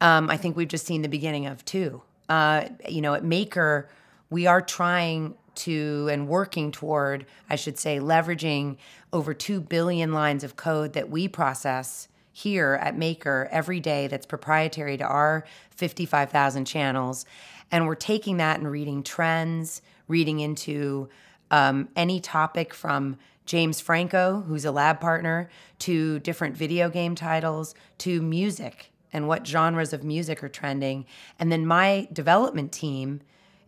um, 0.00 0.30
I 0.30 0.36
think 0.36 0.56
we've 0.56 0.68
just 0.68 0.86
seen 0.86 1.02
the 1.02 1.08
beginning 1.08 1.46
of 1.46 1.64
too. 1.64 2.02
Uh, 2.28 2.68
you 2.88 3.00
know, 3.00 3.14
at 3.14 3.24
Maker, 3.24 3.88
we 4.30 4.46
are 4.46 4.62
trying 4.62 5.34
to 5.56 6.08
and 6.10 6.28
working 6.28 6.70
toward, 6.70 7.26
I 7.48 7.56
should 7.56 7.78
say, 7.78 7.98
leveraging 7.98 8.76
over 9.12 9.34
2 9.34 9.60
billion 9.60 10.12
lines 10.12 10.44
of 10.44 10.56
code 10.56 10.92
that 10.94 11.10
we 11.10 11.28
process 11.28 12.08
here 12.32 12.78
at 12.80 12.96
Maker 12.96 13.48
every 13.50 13.80
day 13.80 14.06
that's 14.06 14.24
proprietary 14.24 14.96
to 14.96 15.04
our 15.04 15.44
55,000 15.70 16.64
channels. 16.64 17.26
And 17.70 17.86
we're 17.86 17.94
taking 17.96 18.38
that 18.38 18.58
and 18.58 18.70
reading 18.70 19.02
trends, 19.02 19.82
reading 20.08 20.40
into 20.40 21.08
um, 21.50 21.88
any 21.96 22.20
topic 22.20 22.72
from 22.72 23.18
James 23.44 23.80
Franco, 23.80 24.42
who's 24.46 24.64
a 24.64 24.70
lab 24.70 25.00
partner, 25.00 25.50
to 25.80 26.20
different 26.20 26.56
video 26.56 26.88
game 26.88 27.16
titles, 27.16 27.74
to 27.98 28.22
music 28.22 28.89
and 29.12 29.28
what 29.28 29.46
genres 29.46 29.92
of 29.92 30.04
music 30.04 30.42
are 30.42 30.48
trending. 30.48 31.06
And 31.38 31.50
then 31.50 31.66
my 31.66 32.08
development 32.12 32.72
team 32.72 33.20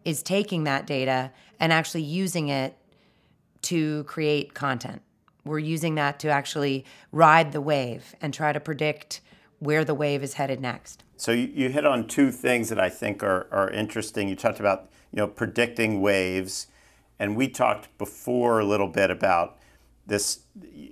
is 0.04 0.22
taking 0.22 0.64
that 0.64 0.86
data 0.86 1.32
and 1.60 1.72
actually 1.72 2.02
using 2.02 2.48
it 2.48 2.76
to 3.62 4.04
create 4.04 4.54
content 4.54 5.02
we're 5.44 5.58
using 5.58 5.96
that 5.96 6.18
to 6.20 6.28
actually 6.28 6.84
ride 7.10 7.52
the 7.52 7.60
wave 7.60 8.14
and 8.20 8.32
try 8.32 8.52
to 8.52 8.60
predict 8.60 9.20
where 9.58 9.84
the 9.84 9.94
wave 9.94 10.22
is 10.22 10.34
headed 10.34 10.60
next. 10.60 11.04
So 11.16 11.32
you, 11.32 11.68
hit 11.68 11.86
on 11.86 12.08
two 12.08 12.32
things 12.32 12.68
that 12.68 12.80
I 12.80 12.88
think 12.88 13.22
are, 13.22 13.46
are 13.52 13.70
interesting. 13.70 14.28
You 14.28 14.36
talked 14.36 14.60
about 14.60 14.90
you 15.12 15.18
know 15.18 15.28
predicting 15.28 16.00
waves, 16.00 16.66
and 17.18 17.36
we 17.36 17.48
talked 17.48 17.96
before 17.98 18.60
a 18.60 18.64
little 18.64 18.88
bit 18.88 19.10
about 19.10 19.58
this. 20.06 20.40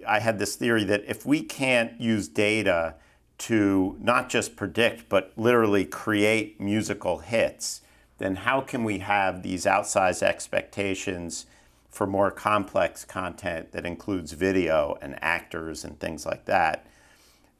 I 0.06 0.20
had 0.20 0.38
this 0.38 0.54
theory 0.54 0.84
that 0.84 1.04
if 1.06 1.26
we 1.26 1.42
can't 1.42 2.00
use 2.00 2.28
data 2.28 2.94
to 3.40 3.96
not 4.00 4.28
just 4.28 4.56
predict 4.56 5.08
but 5.08 5.32
literally 5.36 5.84
create 5.84 6.60
musical 6.60 7.18
hits, 7.18 7.80
then 8.18 8.36
how 8.36 8.60
can 8.60 8.84
we 8.84 8.98
have 8.98 9.42
these 9.42 9.64
outsized 9.64 10.22
expectations? 10.22 11.46
for 11.90 12.06
more 12.06 12.30
complex 12.30 13.04
content 13.04 13.72
that 13.72 13.84
includes 13.84 14.32
video 14.32 14.96
and 15.02 15.18
actors 15.20 15.84
and 15.84 15.98
things 15.98 16.24
like 16.24 16.44
that. 16.44 16.86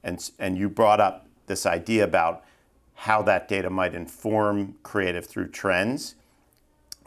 And, 0.03 0.31
and 0.39 0.57
you 0.57 0.69
brought 0.69 1.01
up 1.01 1.27
this 1.47 1.67
idea 1.67 2.05
about 2.05 2.45
how 2.95 3.23
that 3.23 3.49
data 3.49 3.69
might 3.69 3.95
inform 3.95 4.77
creative 4.83 5.27
through 5.27 5.49
trends. 5.49 6.15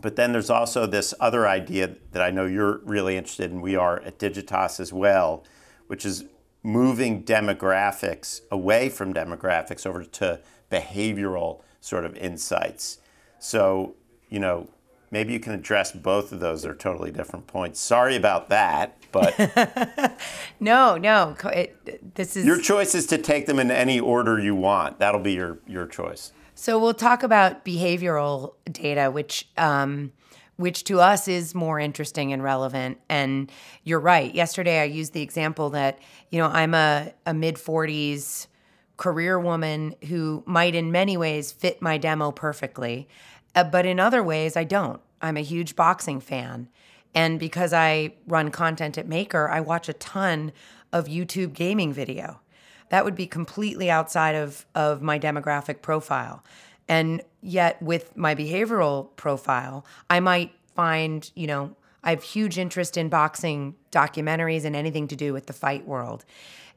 But 0.02 0.18
then 0.18 0.34
there's 0.34 0.50
also 0.50 0.86
this 0.86 1.14
other 1.20 1.48
idea 1.48 1.96
that 2.12 2.22
I 2.22 2.30
know 2.30 2.46
you're 2.46 2.80
really 2.80 3.16
interested 3.16 3.52
in, 3.52 3.62
we 3.62 3.76
are 3.76 4.02
at 4.02 4.20
Digitas 4.20 4.80
as 4.80 4.92
well, 4.92 5.46
which 5.88 6.06
is 6.06 6.26
moving 6.64 7.24
demographics 7.24 8.42
away 8.50 8.90
from 8.90 9.14
demographics 9.14 9.86
over 9.86 10.04
to 10.04 10.40
behavioral 10.72 11.62
sort 11.82 12.06
of 12.06 12.16
insights. 12.16 13.00
So, 13.38 13.96
you 14.30 14.40
know, 14.40 14.70
maybe 15.12 15.34
you 15.34 15.40
can 15.40 15.54
address 15.54 15.92
both 15.92 16.32
of 16.32 16.40
those. 16.40 16.64
They're 16.64 16.74
totally 16.74 17.12
different 17.12 17.46
points. 17.46 17.80
Sorry 17.80 18.16
about 18.16 18.50
that, 18.50 18.98
but 19.12 20.18
no, 20.60 20.98
no. 20.98 21.36
It, 21.46 22.16
this 22.16 22.38
is 22.38 22.46
your 22.46 22.60
choice 22.60 22.96
is 22.96 23.06
to 23.08 23.18
take 23.18 23.46
them 23.46 23.60
in 23.60 23.70
any 23.70 24.00
order 24.00 24.40
you 24.40 24.56
want. 24.56 25.00
That'll 25.00 25.22
be 25.22 25.34
your 25.34 25.60
your 25.68 25.86
choice. 25.86 26.32
So 26.56 26.80
we'll 26.80 26.94
talk 26.94 27.24
about 27.24 27.64
behavioral 27.64 28.54
data, 28.72 29.12
which. 29.12 29.48
Um, 29.58 30.14
which 30.58 30.84
to 30.86 31.00
us 31.00 31.28
is 31.28 31.56
more 31.56 31.80
interesting 31.80 32.32
and 32.32 32.44
relevant. 32.44 33.00
And 33.10 33.52
you're 33.84 34.00
right. 34.00 34.34
Yesterday, 34.34 34.82
I 34.82 34.86
used 34.86 35.14
the 35.14 35.22
example 35.22 35.72
that, 35.72 36.00
you 36.30 36.40
know, 36.40 36.48
I'm 36.48 36.74
a, 36.74 37.14
a 37.26 37.34
mid 37.34 37.56
40s 37.56 38.48
career 38.98 39.40
woman 39.40 39.96
who 40.08 40.44
might, 40.46 40.76
in 40.76 40.92
many 40.92 41.18
ways, 41.18 41.52
fit 41.52 41.82
my 41.82 41.98
demo 41.98 42.32
perfectly. 42.32 43.08
Uh, 43.56 43.64
but 43.64 43.86
in 43.86 44.00
other 44.00 44.24
ways, 44.24 44.56
I 44.56 44.64
don't. 44.64 45.02
I'm 45.22 45.38
a 45.38 45.42
huge 45.42 45.76
boxing 45.76 46.20
fan. 46.20 46.70
And 47.16 47.40
because 47.40 47.74
I 47.74 48.14
run 48.28 48.50
content 48.52 48.98
at 48.98 49.08
Maker, 49.08 49.50
I 49.50 49.62
watch 49.62 49.88
a 49.88 49.94
ton 49.94 50.52
of 50.92 51.06
YouTube 51.06 51.54
gaming 51.54 51.94
video. 51.94 52.40
That 52.90 53.06
would 53.06 53.16
be 53.16 53.28
completely 53.28 53.90
outside 53.90 54.36
of, 54.36 54.66
of 54.76 55.02
my 55.02 55.18
demographic 55.18 55.82
profile. 55.82 56.44
And 56.88 57.22
yet, 57.42 57.82
with 57.82 58.16
my 58.18 58.36
behavioral 58.36 59.16
profile, 59.16 59.86
I 60.10 60.20
might 60.20 60.52
find, 60.76 61.30
you 61.36 61.48
know, 61.48 61.76
I 62.04 62.10
have 62.10 62.24
huge 62.24 62.58
interest 62.58 62.98
in 62.98 63.08
boxing 63.10 63.76
documentaries 63.92 64.66
and 64.66 64.76
anything 64.76 65.08
to 65.08 65.16
do 65.16 65.32
with 65.32 65.46
the 65.46 65.54
fight 65.54 65.88
world. 65.88 66.26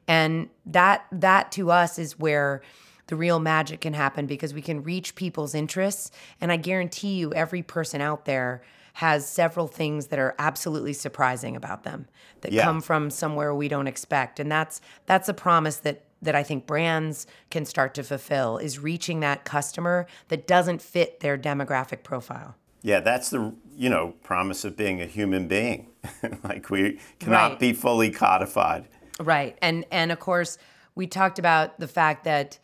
And 0.07 0.49
that 0.65 1.05
that 1.11 1.51
to 1.53 1.71
us 1.71 1.99
is 1.99 2.17
where 2.17 2.61
the 3.07 3.15
real 3.15 3.39
magic 3.39 3.81
can 3.81 3.93
happen 3.93 4.25
because 4.25 4.53
we 4.53 4.61
can 4.61 4.83
reach 4.83 5.15
people's 5.15 5.53
interests. 5.53 6.11
And 6.39 6.51
I 6.51 6.57
guarantee 6.57 7.15
you, 7.15 7.33
every 7.33 7.61
person 7.61 8.01
out 8.01 8.25
there 8.25 8.61
has 8.93 9.27
several 9.27 9.67
things 9.67 10.07
that 10.07 10.17
are 10.19 10.33
absolutely 10.39 10.93
surprising 10.93 11.55
about 11.55 11.83
them 11.83 12.07
that 12.41 12.51
Yeah. 12.51 12.63
come 12.63 12.81
from 12.81 13.09
somewhere 13.09 13.53
we 13.53 13.67
don't 13.67 13.87
expect. 13.87 14.39
And 14.39 14.51
that's 14.51 14.81
that's 15.05 15.29
a 15.29 15.33
promise 15.33 15.77
that 15.77 16.03
that 16.21 16.35
I 16.35 16.43
think 16.43 16.65
brands 16.65 17.27
can 17.51 17.65
start 17.65 17.93
to 17.95 18.03
fulfill 18.03 18.57
is 18.57 18.79
reaching 18.79 19.19
that 19.19 19.45
customer 19.45 20.07
that 20.29 20.47
doesn't 20.47 20.81
fit 20.81 21.19
their 21.19 21.37
demographic 21.37 22.03
profile. 22.03 22.55
Yeah, 22.81 22.99
that's 23.01 23.29
the 23.29 23.53
you 23.75 23.89
know 23.89 24.13
promise 24.23 24.63
of 24.65 24.75
being 24.77 25.01
a 25.01 25.05
human 25.05 25.47
being. 25.47 25.87
like 26.43 26.69
we 26.69 26.99
cannot 27.19 27.51
Right. 27.51 27.59
be 27.59 27.73
fully 27.73 28.11
codified. 28.11 28.87
Right. 29.19 29.57
And 29.61 29.85
and 29.91 30.11
of 30.11 30.19
course, 30.19 30.57
we 30.95 31.07
talked 31.07 31.39
about 31.39 31.79
the 31.79 31.87
fact 31.87 32.23
that 32.23 32.59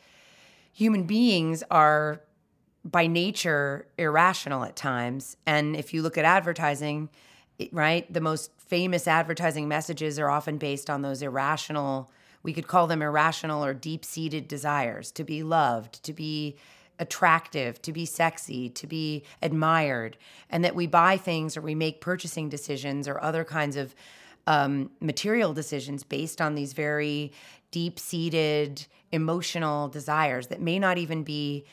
human 0.71 1.03
beings 1.03 1.63
are 1.69 2.21
by 2.85 3.07
nature 3.07 3.87
irrational 3.97 4.63
at 4.63 4.75
times. 4.75 5.37
And 5.45 5.75
if 5.75 5.93
you 5.93 6.01
look 6.01 6.17
at 6.17 6.25
advertising, 6.25 7.09
right, 7.71 8.11
the 8.11 8.21
most 8.21 8.51
famous 8.57 9.07
advertising 9.07 9.67
messages 9.67 10.19
are 10.19 10.29
often 10.29 10.57
based 10.57 10.89
on 10.89 11.01
those 11.01 11.21
irrational, 11.21 12.11
we 12.43 12.53
could 12.53 12.67
call 12.67 12.87
them 12.87 13.01
irrational 13.01 13.63
or 13.65 13.73
deep-seated 13.73 14.47
desires 14.47 15.11
to 15.11 15.23
be 15.23 15.41
loved, 15.43 16.03
to 16.03 16.13
be 16.13 16.57
attractive, 16.99 17.81
to 17.81 17.91
be 17.91 18.05
sexy, 18.05 18.69
to 18.69 18.85
be 18.85 19.23
admired, 19.41 20.17
and 20.49 20.63
that 20.63 20.75
we 20.75 20.85
buy 20.85 21.17
things 21.17 21.57
or 21.57 21.61
we 21.61 21.75
make 21.75 22.01
purchasing 22.01 22.49
decisions 22.49 23.07
or 23.07 23.19
other 23.21 23.43
kinds 23.43 23.75
of 23.75 23.95
um, 24.45 24.91
material 24.99 25.53
decisions 25.53 26.03
based 26.03 26.41
on 26.41 26.55
these 26.55 26.73
very 26.73 27.31
deep 27.71 27.97
seated 27.97 28.85
emotional 29.11 29.87
desires 29.87 30.47
that 30.47 30.61
may 30.61 30.77
not 30.77 30.97
even 30.97 31.23
be 31.23 31.65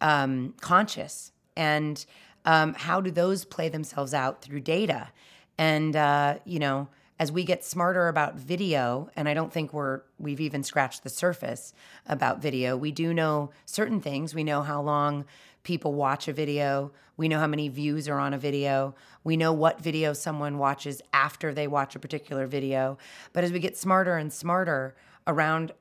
um, 0.00 0.54
conscious. 0.60 1.32
And 1.56 2.04
um, 2.44 2.74
how 2.74 3.00
do 3.00 3.10
those 3.10 3.44
play 3.44 3.68
themselves 3.68 4.12
out 4.12 4.42
through 4.42 4.60
data? 4.60 5.08
And, 5.56 5.96
uh, 5.96 6.38
you 6.44 6.58
know, 6.58 6.88
as 7.18 7.32
we 7.32 7.44
get 7.44 7.64
smarter 7.64 8.08
about 8.08 8.36
video, 8.36 9.08
and 9.16 9.28
I 9.28 9.34
don't 9.34 9.52
think 9.52 9.72
we're 9.72 10.02
we've 10.18 10.40
even 10.40 10.62
scratched 10.62 11.02
the 11.02 11.08
surface 11.08 11.72
about 12.06 12.42
video. 12.42 12.76
We 12.76 12.92
do 12.92 13.14
know 13.14 13.50
certain 13.64 14.00
things. 14.00 14.34
We 14.34 14.44
know 14.44 14.62
how 14.62 14.82
long 14.82 15.24
people 15.62 15.94
watch 15.94 16.28
a 16.28 16.32
video. 16.32 16.92
We 17.16 17.28
know 17.28 17.38
how 17.38 17.46
many 17.46 17.68
views 17.68 18.08
are 18.08 18.18
on 18.18 18.34
a 18.34 18.38
video. 18.38 18.94
We 19.24 19.36
know 19.36 19.52
what 19.52 19.80
video 19.80 20.12
someone 20.12 20.58
watches 20.58 21.02
after 21.12 21.52
they 21.52 21.66
watch 21.66 21.96
a 21.96 21.98
particular 21.98 22.46
video. 22.46 22.98
But 23.32 23.44
as 23.44 23.52
we 23.52 23.58
get 23.58 23.76
smarter 23.76 24.16
and 24.16 24.32
smarter 24.32 24.94
around 25.26 25.72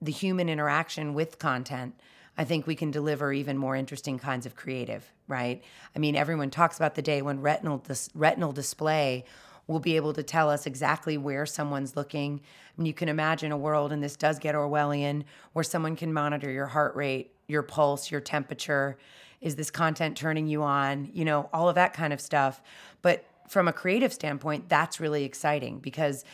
the 0.00 0.12
human 0.12 0.48
interaction 0.48 1.12
with 1.12 1.38
content, 1.38 1.94
I 2.38 2.44
think 2.44 2.66
we 2.66 2.74
can 2.74 2.90
deliver 2.90 3.32
even 3.32 3.58
more 3.58 3.76
interesting 3.76 4.18
kinds 4.18 4.46
of 4.46 4.54
creative, 4.54 5.10
right? 5.26 5.62
I 5.94 5.98
mean, 5.98 6.16
everyone 6.16 6.50
talks 6.50 6.76
about 6.76 6.94
the 6.94 7.02
day 7.02 7.22
when 7.22 7.40
retinal 7.40 7.78
dis- 7.78 8.10
retinal 8.14 8.52
display 8.52 9.24
will 9.66 9.80
be 9.80 9.96
able 9.96 10.12
to 10.12 10.22
tell 10.22 10.48
us 10.48 10.66
exactly 10.66 11.18
where 11.18 11.44
someone's 11.46 11.96
looking. 11.96 12.40
I 12.42 12.80
mean, 12.80 12.86
you 12.86 12.94
can 12.94 13.08
imagine 13.08 13.52
a 13.52 13.56
world, 13.56 13.92
and 13.92 14.02
this 14.02 14.16
does 14.16 14.38
get 14.38 14.54
Orwellian, 14.54 15.24
where 15.52 15.64
someone 15.64 15.96
can 15.96 16.12
monitor 16.12 16.50
your 16.50 16.66
heart 16.66 16.94
rate, 16.94 17.32
your 17.48 17.62
pulse, 17.62 18.10
your 18.10 18.20
temperature. 18.20 18.96
Is 19.40 19.56
this 19.56 19.70
content 19.70 20.16
turning 20.16 20.46
you 20.46 20.62
on? 20.62 21.10
You 21.12 21.24
know, 21.24 21.48
all 21.52 21.68
of 21.68 21.74
that 21.74 21.92
kind 21.92 22.12
of 22.12 22.20
stuff. 22.20 22.62
But 23.02 23.24
from 23.48 23.68
a 23.68 23.72
creative 23.72 24.12
standpoint, 24.12 24.68
that's 24.68 25.00
really 25.00 25.24
exciting 25.24 25.78
because 25.78 26.24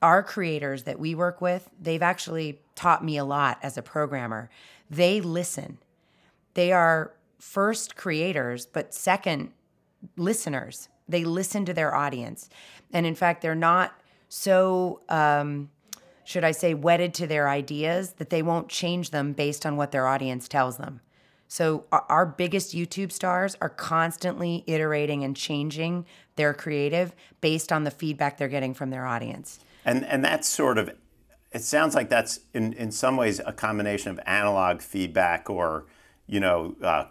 our 0.00 0.22
creators 0.22 0.84
that 0.84 0.98
we 0.98 1.14
work 1.14 1.40
with, 1.40 1.68
they've 1.80 2.02
actually 2.02 2.60
taught 2.74 3.04
me 3.04 3.16
a 3.16 3.24
lot 3.24 3.58
as 3.62 3.76
a 3.76 3.82
programmer. 3.82 4.48
They 4.90 5.20
listen. 5.20 5.78
They 6.54 6.72
are 6.72 7.12
first 7.38 7.96
creators, 7.96 8.66
but 8.66 8.94
second 8.94 9.52
listeners. 10.16 10.88
They 11.08 11.24
listen 11.24 11.64
to 11.64 11.74
their 11.74 11.94
audience. 11.94 12.48
And 12.92 13.06
in 13.06 13.14
fact, 13.14 13.42
they're 13.42 13.54
not 13.54 13.92
so, 14.28 15.00
um, 15.08 15.70
should 16.24 16.44
I 16.44 16.52
say, 16.52 16.74
wedded 16.74 17.14
to 17.14 17.26
their 17.26 17.48
ideas 17.48 18.12
that 18.14 18.30
they 18.30 18.42
won't 18.42 18.68
change 18.68 19.10
them 19.10 19.32
based 19.32 19.64
on 19.64 19.76
what 19.76 19.92
their 19.92 20.06
audience 20.06 20.48
tells 20.48 20.76
them. 20.76 21.00
So 21.48 21.86
our, 21.90 22.26
biggest 22.26 22.74
YouTube 22.74 23.10
stars 23.10 23.56
are 23.62 23.70
constantly 23.70 24.64
iterating 24.66 25.24
and 25.24 25.34
changing 25.34 26.04
their 26.36 26.52
creative 26.52 27.14
based 27.40 27.72
on 27.72 27.84
the 27.84 27.90
feedback 27.90 28.36
they're 28.36 28.48
getting 28.48 28.74
from 28.74 28.90
their 28.90 29.06
audience. 29.06 29.58
And 29.86 30.04
and 30.04 30.22
that's 30.22 30.46
sort 30.46 30.76
of 30.76 30.90
it 31.50 31.62
sounds 31.62 31.94
like 31.94 32.10
that's 32.10 32.40
in, 32.52 32.74
in 32.74 32.90
some 32.90 33.16
ways 33.16 33.40
a 33.44 33.54
combination 33.54 34.10
of 34.10 34.20
analog 34.26 34.82
feedback 34.82 35.48
or 35.48 35.86
you 36.26 36.38
know 36.38 36.76
uh, 36.82 37.06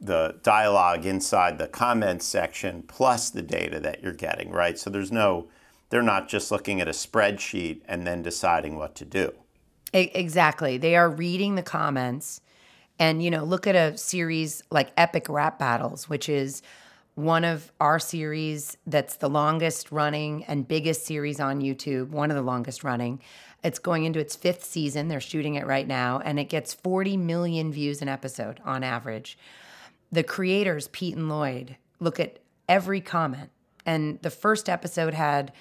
the 0.00 0.38
dialogue 0.42 1.06
inside 1.06 1.58
the 1.58 1.68
comments 1.68 2.26
section 2.26 2.82
plus 2.82 3.30
the 3.30 3.42
data 3.42 3.80
that 3.80 4.02
you're 4.02 4.12
getting 4.12 4.50
right 4.50 4.78
so 4.78 4.90
there's 4.90 5.12
no 5.12 5.48
they're 5.88 6.02
not 6.02 6.28
just 6.28 6.50
looking 6.50 6.80
at 6.80 6.88
a 6.88 6.92
spreadsheet 6.92 7.80
and 7.86 8.06
then 8.06 8.22
deciding 8.22 8.76
what 8.76 8.94
to 8.94 9.04
do 9.04 9.32
Exactly. 9.92 10.78
They 10.78 10.96
are 10.96 11.08
reading 11.08 11.54
the 11.54 11.62
comments. 11.62 12.40
And, 12.98 13.22
you 13.22 13.30
know, 13.30 13.44
look 13.44 13.66
at 13.66 13.74
a 13.74 13.96
series 13.96 14.62
like 14.70 14.90
Epic 14.96 15.28
Rap 15.28 15.58
Battles, 15.58 16.08
which 16.08 16.28
is 16.28 16.62
one 17.14 17.44
of 17.44 17.72
our 17.80 17.98
series 17.98 18.76
that's 18.86 19.16
the 19.16 19.28
longest 19.28 19.90
running 19.90 20.44
and 20.44 20.68
biggest 20.68 21.06
series 21.06 21.40
on 21.40 21.60
YouTube, 21.60 22.10
one 22.10 22.30
of 22.30 22.36
the 22.36 22.42
longest 22.42 22.84
running. 22.84 23.20
It's 23.64 23.78
going 23.78 24.04
into 24.04 24.20
its 24.20 24.36
fifth 24.36 24.64
season. 24.64 25.08
They're 25.08 25.20
shooting 25.20 25.54
it 25.54 25.66
right 25.66 25.86
now, 25.86 26.20
and 26.24 26.38
it 26.38 26.44
gets 26.44 26.74
40 26.74 27.16
million 27.16 27.72
views 27.72 28.02
an 28.02 28.08
episode 28.08 28.60
on 28.64 28.84
average. 28.84 29.38
The 30.12 30.22
creators, 30.22 30.88
Pete 30.88 31.16
and 31.16 31.28
Lloyd, 31.28 31.76
look 32.00 32.20
at 32.20 32.38
every 32.68 33.00
comment. 33.00 33.50
And 33.84 34.20
the 34.22 34.30
first 34.30 34.68
episode 34.68 35.14
had, 35.14 35.52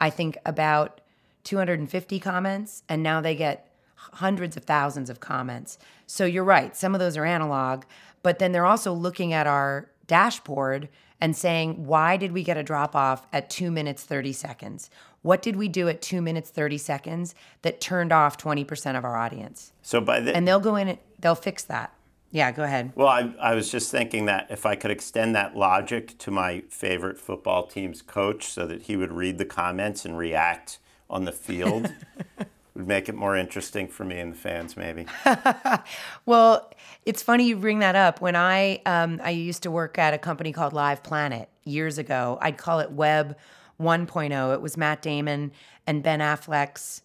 I 0.00 0.10
think, 0.10 0.38
about 0.46 1.00
250 1.44 2.18
comments, 2.20 2.82
and 2.88 3.02
now 3.02 3.20
they 3.20 3.34
get 3.34 3.70
hundreds 3.94 4.56
of 4.56 4.64
thousands 4.64 5.10
of 5.10 5.20
comments. 5.20 5.78
So 6.06 6.24
you're 6.24 6.44
right, 6.44 6.76
some 6.76 6.94
of 6.94 7.00
those 7.00 7.16
are 7.16 7.24
analog, 7.24 7.84
but 8.22 8.38
then 8.38 8.52
they're 8.52 8.66
also 8.66 8.92
looking 8.92 9.32
at 9.32 9.46
our 9.46 9.90
dashboard 10.06 10.88
and 11.20 11.36
saying, 11.36 11.86
why 11.86 12.16
did 12.16 12.32
we 12.32 12.42
get 12.42 12.56
a 12.56 12.62
drop 12.62 12.94
off 12.94 13.26
at 13.32 13.48
two 13.48 13.70
minutes, 13.70 14.02
30 14.02 14.32
seconds? 14.32 14.90
What 15.22 15.40
did 15.40 15.56
we 15.56 15.68
do 15.68 15.88
at 15.88 16.02
two 16.02 16.20
minutes, 16.20 16.50
30 16.50 16.76
seconds 16.76 17.34
that 17.62 17.80
turned 17.80 18.12
off 18.12 18.36
20% 18.36 18.98
of 18.98 19.04
our 19.04 19.16
audience? 19.16 19.72
so 19.82 20.00
by 20.00 20.20
the 20.20 20.36
And 20.36 20.46
they'll 20.46 20.60
go 20.60 20.76
in, 20.76 20.88
and 20.88 20.98
they'll 21.18 21.34
fix 21.34 21.64
that. 21.64 21.94
Yeah, 22.34 22.50
go 22.50 22.64
ahead. 22.64 22.90
Well, 22.96 23.06
I, 23.06 23.32
I 23.40 23.54
was 23.54 23.70
just 23.70 23.92
thinking 23.92 24.26
that 24.26 24.48
if 24.50 24.66
I 24.66 24.74
could 24.74 24.90
extend 24.90 25.36
that 25.36 25.56
logic 25.56 26.18
to 26.18 26.32
my 26.32 26.64
favorite 26.68 27.16
football 27.16 27.64
team's 27.64 28.02
coach 28.02 28.46
so 28.46 28.66
that 28.66 28.82
he 28.82 28.96
would 28.96 29.12
read 29.12 29.38
the 29.38 29.44
comments 29.44 30.04
and 30.04 30.18
react 30.18 30.80
on 31.08 31.26
the 31.26 31.30
field, 31.30 31.92
would 32.74 32.88
make 32.88 33.08
it 33.08 33.14
more 33.14 33.36
interesting 33.36 33.86
for 33.86 34.04
me 34.04 34.18
and 34.18 34.32
the 34.32 34.36
fans, 34.36 34.76
maybe. 34.76 35.06
Well, 36.26 36.72
it's 37.06 37.22
funny 37.22 37.46
you 37.46 37.54
bring 37.54 37.78
that 37.78 37.94
up. 37.94 38.20
When 38.20 38.34
I 38.34 38.82
um, 38.84 39.20
I 39.22 39.30
used 39.30 39.62
to 39.62 39.70
work 39.70 39.96
at 39.96 40.12
a 40.12 40.18
company 40.18 40.50
called 40.50 40.72
Live 40.72 41.04
Planet 41.04 41.48
years 41.62 41.98
ago. 41.98 42.38
I'd 42.42 42.58
call 42.58 42.80
it 42.80 42.90
Web 42.90 43.36
1.0. 43.80 44.54
It 44.54 44.60
was 44.60 44.76
Matt 44.76 45.02
Damon 45.02 45.52
and 45.86 46.02
Ben 46.02 46.18
Affleck's 46.18 47.02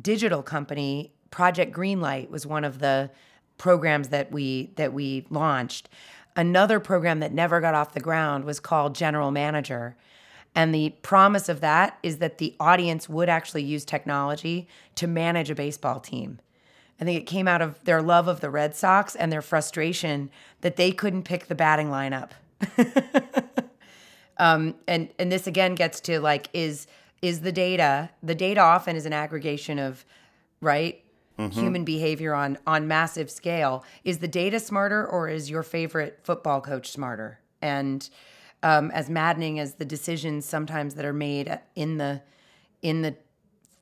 digital 0.00 0.42
company. 0.42 1.12
Project 1.30 1.76
Greenlight 1.76 2.30
was 2.30 2.46
one 2.46 2.64
of 2.64 2.78
the 2.78 3.10
programs 3.58 4.08
that 4.08 4.32
we 4.32 4.72
that 4.76 4.92
we 4.92 5.26
launched. 5.30 5.88
Another 6.34 6.80
program 6.80 7.20
that 7.20 7.32
never 7.32 7.60
got 7.60 7.74
off 7.74 7.92
the 7.92 8.00
ground 8.00 8.44
was 8.44 8.58
called 8.60 8.94
General 8.94 9.30
Manager. 9.30 9.96
And 10.54 10.74
the 10.74 10.90
promise 11.02 11.48
of 11.48 11.60
that 11.60 11.98
is 12.02 12.18
that 12.18 12.38
the 12.38 12.54
audience 12.60 13.08
would 13.08 13.28
actually 13.28 13.62
use 13.62 13.84
technology 13.84 14.68
to 14.96 15.06
manage 15.06 15.50
a 15.50 15.54
baseball 15.54 16.00
team. 16.00 16.40
I 17.00 17.04
think 17.04 17.20
it 17.20 17.26
came 17.26 17.48
out 17.48 17.62
of 17.62 17.82
their 17.84 18.02
love 18.02 18.28
of 18.28 18.40
the 18.40 18.50
Red 18.50 18.76
Sox 18.76 19.14
and 19.16 19.32
their 19.32 19.42
frustration 19.42 20.30
that 20.60 20.76
they 20.76 20.92
couldn't 20.92 21.24
pick 21.24 21.46
the 21.46 21.54
batting 21.54 21.88
lineup. 21.88 22.30
um, 24.36 24.76
and 24.86 25.08
and 25.18 25.32
this 25.32 25.46
again 25.46 25.74
gets 25.74 26.00
to 26.02 26.20
like 26.20 26.48
is 26.52 26.86
is 27.20 27.40
the 27.40 27.50
data 27.50 28.10
the 28.22 28.34
data 28.34 28.60
often 28.60 28.94
is 28.94 29.04
an 29.04 29.12
aggregation 29.12 29.78
of 29.80 30.04
right 30.60 31.02
human 31.50 31.84
behavior 31.84 32.34
on 32.34 32.58
on 32.66 32.86
massive 32.86 33.30
scale. 33.30 33.84
Is 34.04 34.18
the 34.18 34.28
data 34.28 34.60
smarter 34.60 35.06
or 35.06 35.28
is 35.28 35.50
your 35.50 35.62
favorite 35.62 36.20
football 36.22 36.60
coach 36.60 36.90
smarter? 36.90 37.40
And 37.60 38.08
um, 38.62 38.90
as 38.92 39.10
maddening 39.10 39.58
as 39.58 39.74
the 39.74 39.84
decisions 39.84 40.44
sometimes 40.46 40.94
that 40.94 41.04
are 41.04 41.12
made 41.12 41.58
in 41.74 41.98
the 41.98 42.22
in 42.80 43.02
the 43.02 43.16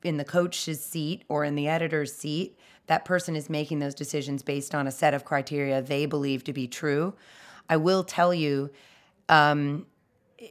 in 0.03 0.17
the 0.17 0.25
coach's 0.25 0.83
seat 0.83 1.23
or 1.29 1.43
in 1.43 1.55
the 1.55 1.67
editor's 1.67 2.13
seat, 2.13 2.57
that 2.87 3.05
person 3.05 3.35
is 3.35 3.49
making 3.49 3.79
those 3.79 3.93
decisions 3.93 4.41
based 4.41 4.73
on 4.73 4.87
a 4.87 4.91
set 4.91 5.13
of 5.13 5.25
criteria 5.25 5.81
they 5.81 6.05
believe 6.05 6.43
to 6.45 6.53
be 6.53 6.67
true. 6.67 7.13
I 7.69 7.77
will 7.77 8.03
tell 8.03 8.33
you, 8.33 8.71
um, 9.29 9.85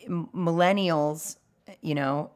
millennials, 0.08 1.36
you 1.80 1.94
know, 1.94 2.30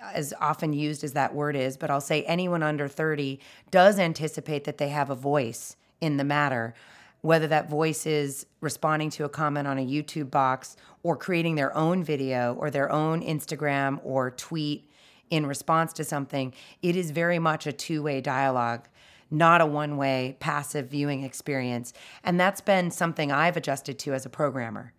as 0.00 0.34
often 0.40 0.72
used 0.72 1.04
as 1.04 1.12
that 1.12 1.34
word 1.34 1.56
is, 1.56 1.76
but 1.76 1.90
I'll 1.90 2.00
say 2.00 2.22
anyone 2.24 2.62
under 2.62 2.88
30 2.88 3.40
does 3.70 3.98
anticipate 3.98 4.64
that 4.64 4.78
they 4.78 4.88
have 4.90 5.10
a 5.10 5.14
voice 5.14 5.76
in 6.00 6.16
the 6.16 6.24
matter. 6.24 6.74
whether 7.20 7.48
that 7.48 7.68
voice 7.68 8.06
is 8.06 8.46
responding 8.60 9.10
to 9.10 9.24
a 9.24 9.28
comment 9.28 9.66
on 9.66 9.78
a 9.78 9.84
YouTube 9.86 10.30
box 10.30 10.76
or 11.02 11.16
creating 11.16 11.56
their 11.56 11.76
own 11.76 12.04
video 12.04 12.54
or 12.54 12.70
their 12.70 12.90
own 12.92 13.22
Instagram 13.22 14.00
or 14.04 14.30
tweet 14.30 14.88
in 15.30 15.44
response 15.44 15.92
to 15.94 16.04
something, 16.04 16.54
it 16.80 16.96
is 16.96 17.10
very 17.10 17.38
much 17.38 17.66
a 17.66 17.72
two 17.72 18.02
way 18.02 18.20
dialogue, 18.20 18.88
not 19.30 19.60
a 19.60 19.66
one 19.66 19.96
way 19.96 20.36
passive 20.40 20.88
viewing 20.88 21.24
experience. 21.24 21.92
And 22.22 22.38
that's 22.38 22.60
been 22.60 22.90
something 22.90 23.32
I've 23.32 23.56
adjusted 23.56 23.98
to 24.00 24.14
as 24.14 24.24
a 24.24 24.30
programmer. 24.30 24.92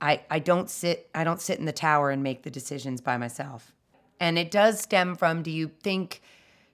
I, 0.00 0.22
I 0.30 0.38
don't 0.38 0.70
sit 0.70 1.10
I 1.14 1.24
don't 1.24 1.40
sit 1.40 1.58
in 1.58 1.64
the 1.64 1.72
tower 1.72 2.10
and 2.10 2.22
make 2.22 2.42
the 2.42 2.50
decisions 2.50 3.00
by 3.00 3.16
myself. 3.16 3.72
And 4.20 4.38
it 4.38 4.50
does 4.50 4.80
stem 4.80 5.14
from 5.14 5.42
do 5.42 5.50
you 5.50 5.70
think 5.82 6.22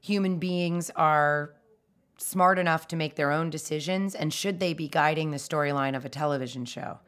human 0.01 0.39
beings 0.39 0.91
are 0.97 1.55
smart 2.19 2.59
enough 2.59 2.87
to 2.89 2.97
make 2.97 3.17
their 3.17 3.33
own 3.33 3.51
decisions 3.51 4.15
and 4.15 4.33
should 4.33 4.61
they 4.61 4.73
be 4.73 4.87
guiding 4.87 5.31
the 5.31 5.37
storyline 5.39 5.97
of 5.97 6.05
a 6.05 6.09
television 6.09 6.65
show? 6.65 6.99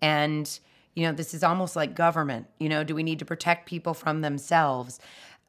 And 0.00 0.60
you 0.94 1.06
know, 1.06 1.12
this 1.12 1.34
is 1.34 1.44
almost 1.44 1.76
like 1.76 1.94
government. 1.94 2.46
You 2.58 2.68
know, 2.68 2.84
do 2.84 2.94
we 2.94 3.02
need 3.02 3.20
to 3.20 3.24
protect 3.24 3.66
people 3.66 3.94
from 3.94 4.20
themselves? 4.20 4.98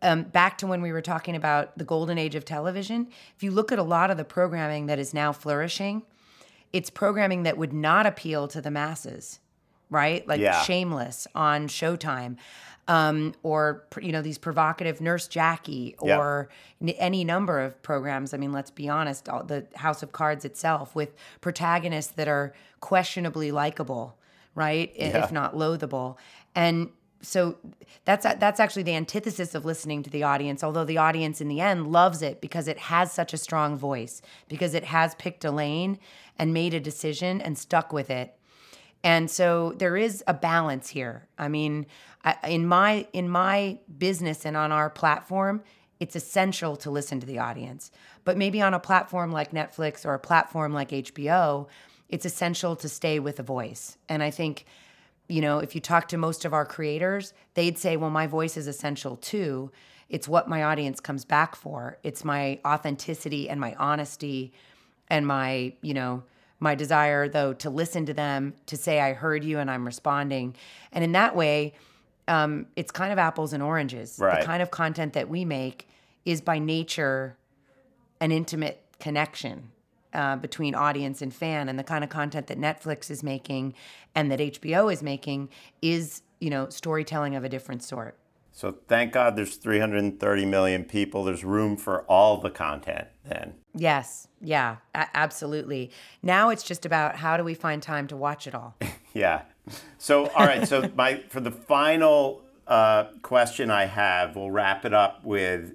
Um, 0.03 0.23
back 0.23 0.57
to 0.59 0.67
when 0.67 0.81
we 0.81 0.91
were 0.91 1.01
talking 1.01 1.35
about 1.35 1.77
the 1.77 1.83
golden 1.83 2.17
age 2.17 2.35
of 2.35 2.45
television, 2.45 3.07
if 3.35 3.43
you 3.43 3.51
look 3.51 3.71
at 3.71 3.79
a 3.79 3.83
lot 3.83 4.11
of 4.11 4.17
the 4.17 4.23
programming 4.23 4.87
that 4.87 4.99
is 4.99 5.13
now 5.13 5.31
flourishing, 5.31 6.03
it's 6.73 6.89
programming 6.89 7.43
that 7.43 7.57
would 7.57 7.73
not 7.73 8.05
appeal 8.05 8.47
to 8.49 8.61
the 8.61 8.71
masses, 8.71 9.39
right? 9.89 10.27
Like 10.27 10.39
Yeah. 10.39 10.61
Shameless 10.61 11.27
on 11.35 11.67
Showtime, 11.67 12.37
um, 12.91 13.33
or 13.41 13.85
you 14.01 14.11
know 14.11 14.21
these 14.21 14.37
provocative 14.37 14.99
Nurse 14.99 15.29
Jackie, 15.29 15.95
or 15.99 16.49
n- 16.81 16.89
any 16.89 17.23
number 17.23 17.61
of 17.61 17.81
programs. 17.81 18.33
I 18.33 18.37
mean, 18.37 18.51
let's 18.51 18.69
be 18.69 18.89
honest, 18.89 19.29
all, 19.29 19.45
the 19.45 19.65
House 19.75 20.03
of 20.03 20.11
Cards 20.11 20.43
itself 20.43 20.93
with 20.93 21.15
protagonists 21.39 22.11
that 22.13 22.27
are 22.27 22.53
questionably 22.81 23.49
likable, 23.49 24.17
right? 24.55 24.91
Yeah. 24.93 25.23
If 25.23 25.31
not 25.31 25.55
loathable, 25.55 26.17
and 26.53 26.89
so 27.21 27.55
that's 28.03 28.25
that's 28.25 28.59
actually 28.59 28.83
the 28.83 28.95
antithesis 28.95 29.55
of 29.55 29.63
listening 29.63 30.01
to 30.01 30.09
the 30.09 30.23
audience 30.23 30.63
although 30.63 30.83
the 30.83 30.97
audience 30.97 31.39
in 31.39 31.49
the 31.49 31.61
end 31.61 31.91
loves 31.91 32.23
it 32.23 32.41
because 32.41 32.67
it 32.67 32.79
has 32.79 33.11
such 33.11 33.31
a 33.31 33.37
strong 33.37 33.77
voice 33.77 34.23
because 34.49 34.73
it 34.73 34.85
has 34.85 35.13
picked 35.15 35.45
a 35.45 35.51
lane 35.51 35.99
and 36.39 36.51
made 36.51 36.73
a 36.73 36.79
decision 36.79 37.39
and 37.39 37.59
stuck 37.59 37.93
with 37.93 38.09
it 38.09 38.35
and 39.03 39.29
so 39.29 39.73
there 39.77 39.97
is 39.97 40.23
a 40.27 40.33
balance 40.33 40.89
here 40.89 41.27
i 41.37 41.47
mean 41.47 41.85
I, 42.23 42.35
in 42.47 42.65
my 42.67 43.07
in 43.13 43.29
my 43.29 43.79
business 43.97 44.45
and 44.45 44.55
on 44.55 44.71
our 44.71 44.89
platform 44.89 45.63
it's 45.99 46.15
essential 46.15 46.75
to 46.77 46.91
listen 46.91 47.19
to 47.19 47.25
the 47.25 47.39
audience 47.39 47.91
but 48.23 48.37
maybe 48.37 48.61
on 48.61 48.73
a 48.73 48.79
platform 48.79 49.31
like 49.31 49.51
netflix 49.51 50.05
or 50.05 50.13
a 50.13 50.19
platform 50.19 50.73
like 50.73 50.89
hbo 50.89 51.67
it's 52.09 52.25
essential 52.25 52.75
to 52.75 52.89
stay 52.89 53.19
with 53.19 53.39
a 53.39 53.43
voice 53.43 53.97
and 54.09 54.21
i 54.21 54.29
think 54.29 54.65
you 55.31 55.39
know, 55.39 55.59
if 55.59 55.75
you 55.75 55.81
talk 55.81 56.09
to 56.09 56.17
most 56.17 56.43
of 56.43 56.53
our 56.53 56.65
creators, 56.65 57.33
they'd 57.53 57.77
say, 57.77 57.95
well, 57.95 58.09
my 58.09 58.27
voice 58.27 58.57
is 58.57 58.67
essential 58.67 59.15
too. 59.15 59.71
It's 60.09 60.27
what 60.27 60.49
my 60.49 60.63
audience 60.63 60.99
comes 60.99 61.23
back 61.23 61.55
for. 61.55 61.97
It's 62.03 62.25
my 62.25 62.59
authenticity 62.65 63.49
and 63.49 63.59
my 63.59 63.73
honesty 63.75 64.51
and 65.07 65.25
my, 65.25 65.73
you 65.81 65.93
know, 65.93 66.23
my 66.61 66.75
desire 66.75 67.27
though 67.27 67.51
to 67.53 67.69
listen 67.69 68.05
to 68.05 68.13
them, 68.13 68.53
to 68.67 68.77
say, 68.77 69.01
I 69.01 69.11
heard 69.11 69.43
you 69.43 69.59
and 69.59 69.69
I'm 69.69 69.85
responding. 69.85 70.55
And 70.93 71.03
in 71.03 71.11
that 71.11 71.35
way, 71.35 71.73
um, 72.29 72.67
it's 72.77 72.91
kind 72.91 73.11
of 73.11 73.19
apples 73.19 73.51
and 73.51 73.61
oranges. 73.61 74.17
Right. 74.17 74.39
The 74.39 74.45
kind 74.45 74.63
of 74.63 74.71
content 74.71 75.13
that 75.13 75.27
we 75.27 75.43
make 75.43 75.89
is 76.23 76.39
by 76.39 76.59
nature 76.59 77.35
an 78.21 78.31
intimate 78.31 78.81
connection 78.99 79.71
uh, 80.13 80.37
between 80.37 80.75
audience 80.75 81.21
and 81.21 81.33
fan 81.33 81.67
and 81.67 81.77
the 81.77 81.83
kind 81.83 82.03
of 82.03 82.09
content 82.09 82.47
that 82.47 82.59
netflix 82.59 83.09
is 83.09 83.23
making 83.23 83.73
and 84.13 84.29
that 84.29 84.39
hbo 84.39 84.91
is 84.91 85.01
making 85.01 85.47
is 85.81 86.21
you 86.39 86.49
know 86.49 86.67
storytelling 86.67 87.33
of 87.33 87.45
a 87.45 87.49
different 87.49 87.81
sort 87.81 88.17
So 88.51 88.75
thank 88.87 89.13
God 89.13 89.35
there's 89.35 89.55
330 89.55 90.45
million 90.45 90.83
people. 90.83 91.23
There's 91.23 91.43
room 91.43 91.77
for 91.77 92.03
all 92.03 92.37
the 92.37 92.49
content 92.49 93.07
then. 93.25 93.55
Yes 93.73 94.27
yeah 94.41 94.77
a- 94.93 95.07
absolutely 95.13 95.91
now 96.21 96.49
it's 96.49 96.63
just 96.63 96.85
about 96.85 97.15
how 97.17 97.37
do 97.37 97.43
we 97.43 97.53
find 97.53 97.81
time 97.81 98.07
to 98.07 98.15
watch 98.17 98.47
it 98.47 98.55
all 98.55 98.75
Yeah. 99.13 99.41
So 99.97 100.27
all 100.27 100.45
right. 100.45 100.65
So 100.65 100.89
my 100.95 101.21
for 101.27 101.41
the 101.41 101.51
final 101.51 102.43
uh, 102.65 103.05
question 103.21 103.69
I 103.69 103.83
have, 103.85 104.37
we'll 104.37 104.49
wrap 104.51 104.85
it 104.85 104.93
up 104.93 105.25
with. 105.25 105.73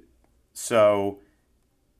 So, 0.55 1.19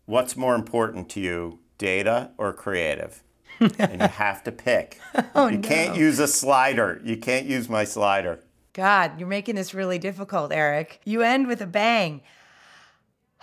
what's 0.07 0.35
more 0.35 0.55
important 0.55 1.11
to 1.11 1.21
you, 1.21 1.59
data 1.77 2.31
or 2.39 2.55
creative? 2.55 3.23
and 3.61 4.01
you 4.01 4.09
have 4.09 4.43
to 4.45 4.53
pick. 4.53 4.99
Oh, 5.35 5.49
you 5.49 5.59
can't 5.59 5.95
use 5.95 6.19
a 6.19 6.27
slider. 6.27 7.03
You 7.05 7.19
can't 7.19 7.45
use 7.47 7.69
my 7.69 7.85
slider. 7.85 8.41
god 8.73 9.19
you're 9.19 9.29
making 9.29 9.55
this 9.57 9.73
really 9.75 9.99
difficult 9.99 10.53
eric 10.53 11.01
you 11.05 11.23
end 11.23 11.47
with 11.47 11.61
a 11.63 11.67
bang 11.67 12.21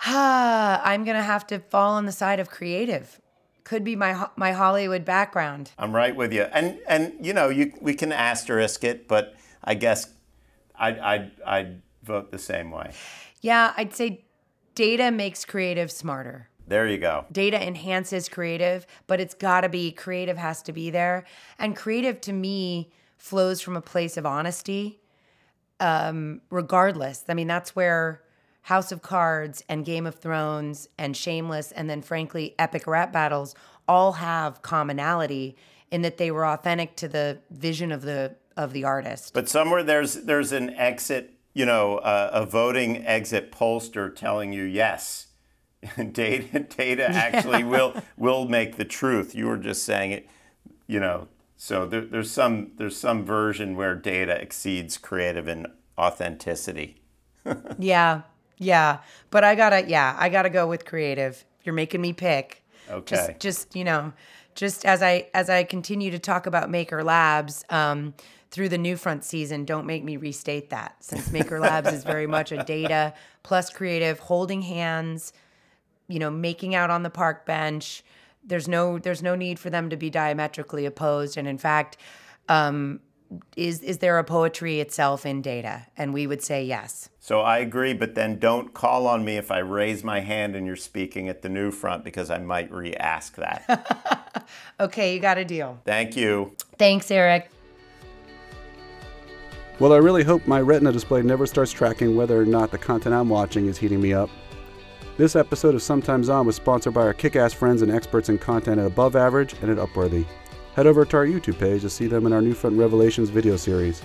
i'm 0.06 1.04
gonna 1.04 1.22
have 1.22 1.46
to 1.46 1.58
fall 1.58 1.94
on 1.94 2.06
the 2.06 2.12
side 2.12 2.40
of 2.40 2.50
creative 2.50 3.20
could 3.64 3.84
be 3.84 3.96
my 3.96 4.26
my 4.36 4.52
hollywood 4.52 5.04
background 5.04 5.70
I'm 5.78 5.94
right 5.94 6.14
with 6.14 6.32
you. 6.32 6.42
And 6.42 6.78
and 6.86 7.14
you 7.24 7.32
know, 7.32 7.48
you 7.48 7.72
we 7.80 7.94
can 7.94 8.12
asterisk 8.12 8.84
it, 8.84 9.08
but 9.08 9.34
I 9.62 9.74
guess 9.74 10.08
I'd 10.76 10.98
I'd, 10.98 11.30
I'd 11.46 11.82
vote 12.02 12.30
the 12.30 12.38
same 12.38 12.70
way. 12.70 12.92
yeah 13.40 13.72
i'd 13.78 13.94
say 13.94 14.24
data 14.74 15.10
makes 15.10 15.44
creative 15.46 15.90
smarter 15.90 16.48
There 16.68 16.86
you 16.86 16.98
go. 16.98 17.24
data 17.32 17.58
enhances 17.66 18.28
creative, 18.28 18.86
but 19.06 19.18
it's 19.20 19.34
got 19.34 19.62
to 19.62 19.68
be 19.70 19.92
creative 19.92 20.36
has 20.36 20.62
to 20.64 20.72
be 20.72 20.90
there. 20.90 21.24
And 21.58 21.74
creative 21.76 22.20
to 22.22 22.32
me 22.32 22.90
flows 23.16 23.60
from 23.62 23.76
a 23.76 23.80
place 23.80 24.16
of 24.18 24.26
honesty, 24.26 25.00
um, 25.80 26.40
regardless. 26.50 27.24
I 27.28 27.34
mean, 27.34 27.46
that's 27.46 27.74
where 27.76 28.20
House 28.64 28.92
of 28.92 29.02
Cards 29.02 29.62
and 29.68 29.84
Game 29.84 30.06
of 30.06 30.14
Thrones 30.14 30.88
and 30.96 31.14
Shameless 31.14 31.70
and 31.72 31.88
then, 31.88 32.00
frankly, 32.00 32.54
Epic 32.58 32.86
Rap 32.86 33.12
Battles 33.12 33.54
all 33.86 34.12
have 34.12 34.62
commonality 34.62 35.54
in 35.90 36.00
that 36.00 36.16
they 36.16 36.30
were 36.30 36.46
authentic 36.46 36.96
to 36.96 37.08
the 37.08 37.38
vision 37.50 37.92
of 37.92 38.02
the 38.02 38.36
of 38.56 38.72
the 38.72 38.84
artist. 38.84 39.34
But 39.34 39.50
somewhere 39.50 39.82
there's 39.82 40.14
there's 40.14 40.50
an 40.52 40.70
exit, 40.70 41.34
you 41.52 41.66
know, 41.66 41.98
uh, 41.98 42.30
a 42.32 42.46
voting 42.46 43.04
exit 43.06 43.52
pollster 43.52 44.14
telling 44.14 44.54
you 44.54 44.62
yes, 44.62 45.26
data 46.12 46.60
data 46.60 47.06
actually 47.10 47.64
will 47.64 47.94
will 48.16 48.48
make 48.48 48.76
the 48.76 48.86
truth. 48.86 49.34
You 49.34 49.46
were 49.46 49.58
just 49.58 49.84
saying 49.84 50.12
it, 50.12 50.28
you 50.86 51.00
know. 51.00 51.28
So 51.58 51.84
there, 51.86 52.00
there's 52.00 52.30
some 52.30 52.72
there's 52.76 52.96
some 52.96 53.26
version 53.26 53.76
where 53.76 53.94
data 53.94 54.40
exceeds 54.40 54.96
creative 54.96 55.48
and 55.48 55.66
authenticity. 55.98 57.02
Yeah, 57.78 58.22
yeah. 58.58 58.98
But 59.30 59.44
I 59.44 59.54
gotta, 59.54 59.88
yeah, 59.88 60.16
I 60.18 60.28
gotta 60.28 60.50
go 60.50 60.66
with 60.66 60.84
creative. 60.84 61.44
You're 61.64 61.74
making 61.74 62.00
me 62.00 62.12
pick. 62.12 62.62
Okay. 62.90 63.16
Just, 63.16 63.40
just 63.40 63.76
you 63.76 63.84
know, 63.84 64.12
just 64.54 64.84
as 64.84 65.02
I 65.02 65.28
as 65.34 65.50
I 65.50 65.64
continue 65.64 66.10
to 66.10 66.18
talk 66.18 66.46
about 66.46 66.70
Maker 66.70 67.02
Labs 67.02 67.64
um, 67.70 68.14
through 68.50 68.68
the 68.68 68.78
New 68.78 68.96
Front 68.96 69.24
season, 69.24 69.64
don't 69.64 69.86
make 69.86 70.04
me 70.04 70.16
restate 70.16 70.70
that 70.70 70.96
since 71.00 71.30
Maker 71.32 71.58
Labs 71.58 71.92
is 71.92 72.04
very 72.04 72.26
much 72.26 72.52
a 72.52 72.62
data 72.64 73.14
plus 73.42 73.70
creative, 73.70 74.18
holding 74.18 74.62
hands, 74.62 75.32
you 76.08 76.18
know, 76.18 76.30
making 76.30 76.74
out 76.74 76.90
on 76.90 77.02
the 77.02 77.10
park 77.10 77.46
bench. 77.46 78.04
There's 78.44 78.68
no 78.68 78.98
there's 78.98 79.22
no 79.22 79.34
need 79.34 79.58
for 79.58 79.70
them 79.70 79.90
to 79.90 79.96
be 79.96 80.10
diametrically 80.10 80.86
opposed, 80.86 81.36
and 81.36 81.48
in 81.48 81.58
fact. 81.58 81.96
Um, 82.46 83.00
is 83.56 83.80
is 83.80 83.98
there 83.98 84.18
a 84.18 84.24
poetry 84.24 84.80
itself 84.80 85.26
in 85.26 85.42
data? 85.42 85.86
And 85.96 86.12
we 86.12 86.26
would 86.26 86.42
say 86.42 86.64
yes. 86.64 87.08
So 87.20 87.40
I 87.40 87.58
agree, 87.58 87.94
but 87.94 88.14
then 88.14 88.38
don't 88.38 88.74
call 88.74 89.06
on 89.06 89.24
me 89.24 89.36
if 89.36 89.50
I 89.50 89.58
raise 89.58 90.04
my 90.04 90.20
hand 90.20 90.54
and 90.54 90.66
you're 90.66 90.76
speaking 90.76 91.28
at 91.28 91.42
the 91.42 91.48
new 91.48 91.70
front 91.70 92.04
because 92.04 92.30
I 92.30 92.38
might 92.38 92.70
re-ask 92.70 93.36
that. 93.36 94.20
Okay, 94.80 95.14
you 95.14 95.20
got 95.20 95.38
a 95.38 95.44
deal. 95.44 95.80
Thank 95.84 96.16
you. 96.16 96.52
Thanks, 96.78 97.10
Eric. 97.10 97.50
Well, 99.78 99.92
I 99.92 99.96
really 99.96 100.22
hope 100.22 100.46
my 100.46 100.60
Retina 100.60 100.92
display 100.92 101.22
never 101.22 101.46
starts 101.46 101.72
tracking 101.72 102.16
whether 102.16 102.40
or 102.40 102.44
not 102.44 102.70
the 102.70 102.78
content 102.78 103.14
I'm 103.14 103.28
watching 103.28 103.66
is 103.66 103.78
heating 103.78 104.00
me 104.00 104.12
up. 104.12 104.30
This 105.16 105.36
episode 105.36 105.74
of 105.74 105.82
Sometimes 105.82 106.28
On 106.28 106.46
was 106.46 106.56
sponsored 106.56 106.94
by 106.94 107.02
our 107.02 107.14
kick 107.14 107.36
ass 107.36 107.52
friends 107.52 107.82
and 107.82 107.90
experts 107.90 108.28
in 108.28 108.38
content 108.38 108.80
at 108.80 108.86
Above 108.86 109.14
Average 109.14 109.54
and 109.62 109.70
at 109.70 109.78
Upworthy. 109.78 110.26
Head 110.74 110.88
over 110.88 111.04
to 111.04 111.16
our 111.16 111.26
YouTube 111.26 111.58
page 111.58 111.82
to 111.82 111.90
see 111.90 112.08
them 112.08 112.26
in 112.26 112.32
our 112.32 112.42
New 112.42 112.54
Front 112.54 112.76
Revelations 112.76 113.28
video 113.28 113.56
series. 113.56 114.02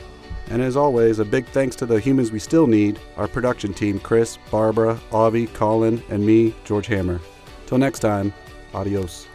And 0.51 0.61
as 0.61 0.77
always, 0.77 1.17
a 1.17 1.25
big 1.25 1.47
thanks 1.47 1.75
to 1.77 1.87
the 1.87 1.99
humans 1.99 2.31
we 2.31 2.37
still 2.37 2.67
need 2.67 2.99
our 3.17 3.27
production 3.27 3.73
team 3.73 3.99
Chris, 3.99 4.37
Barbara, 4.51 4.99
Avi, 5.11 5.47
Colin, 5.47 6.03
and 6.09 6.23
me, 6.23 6.53
George 6.65 6.85
Hammer. 6.85 7.19
Till 7.65 7.79
next 7.79 7.99
time, 7.99 8.31
adios. 8.73 9.28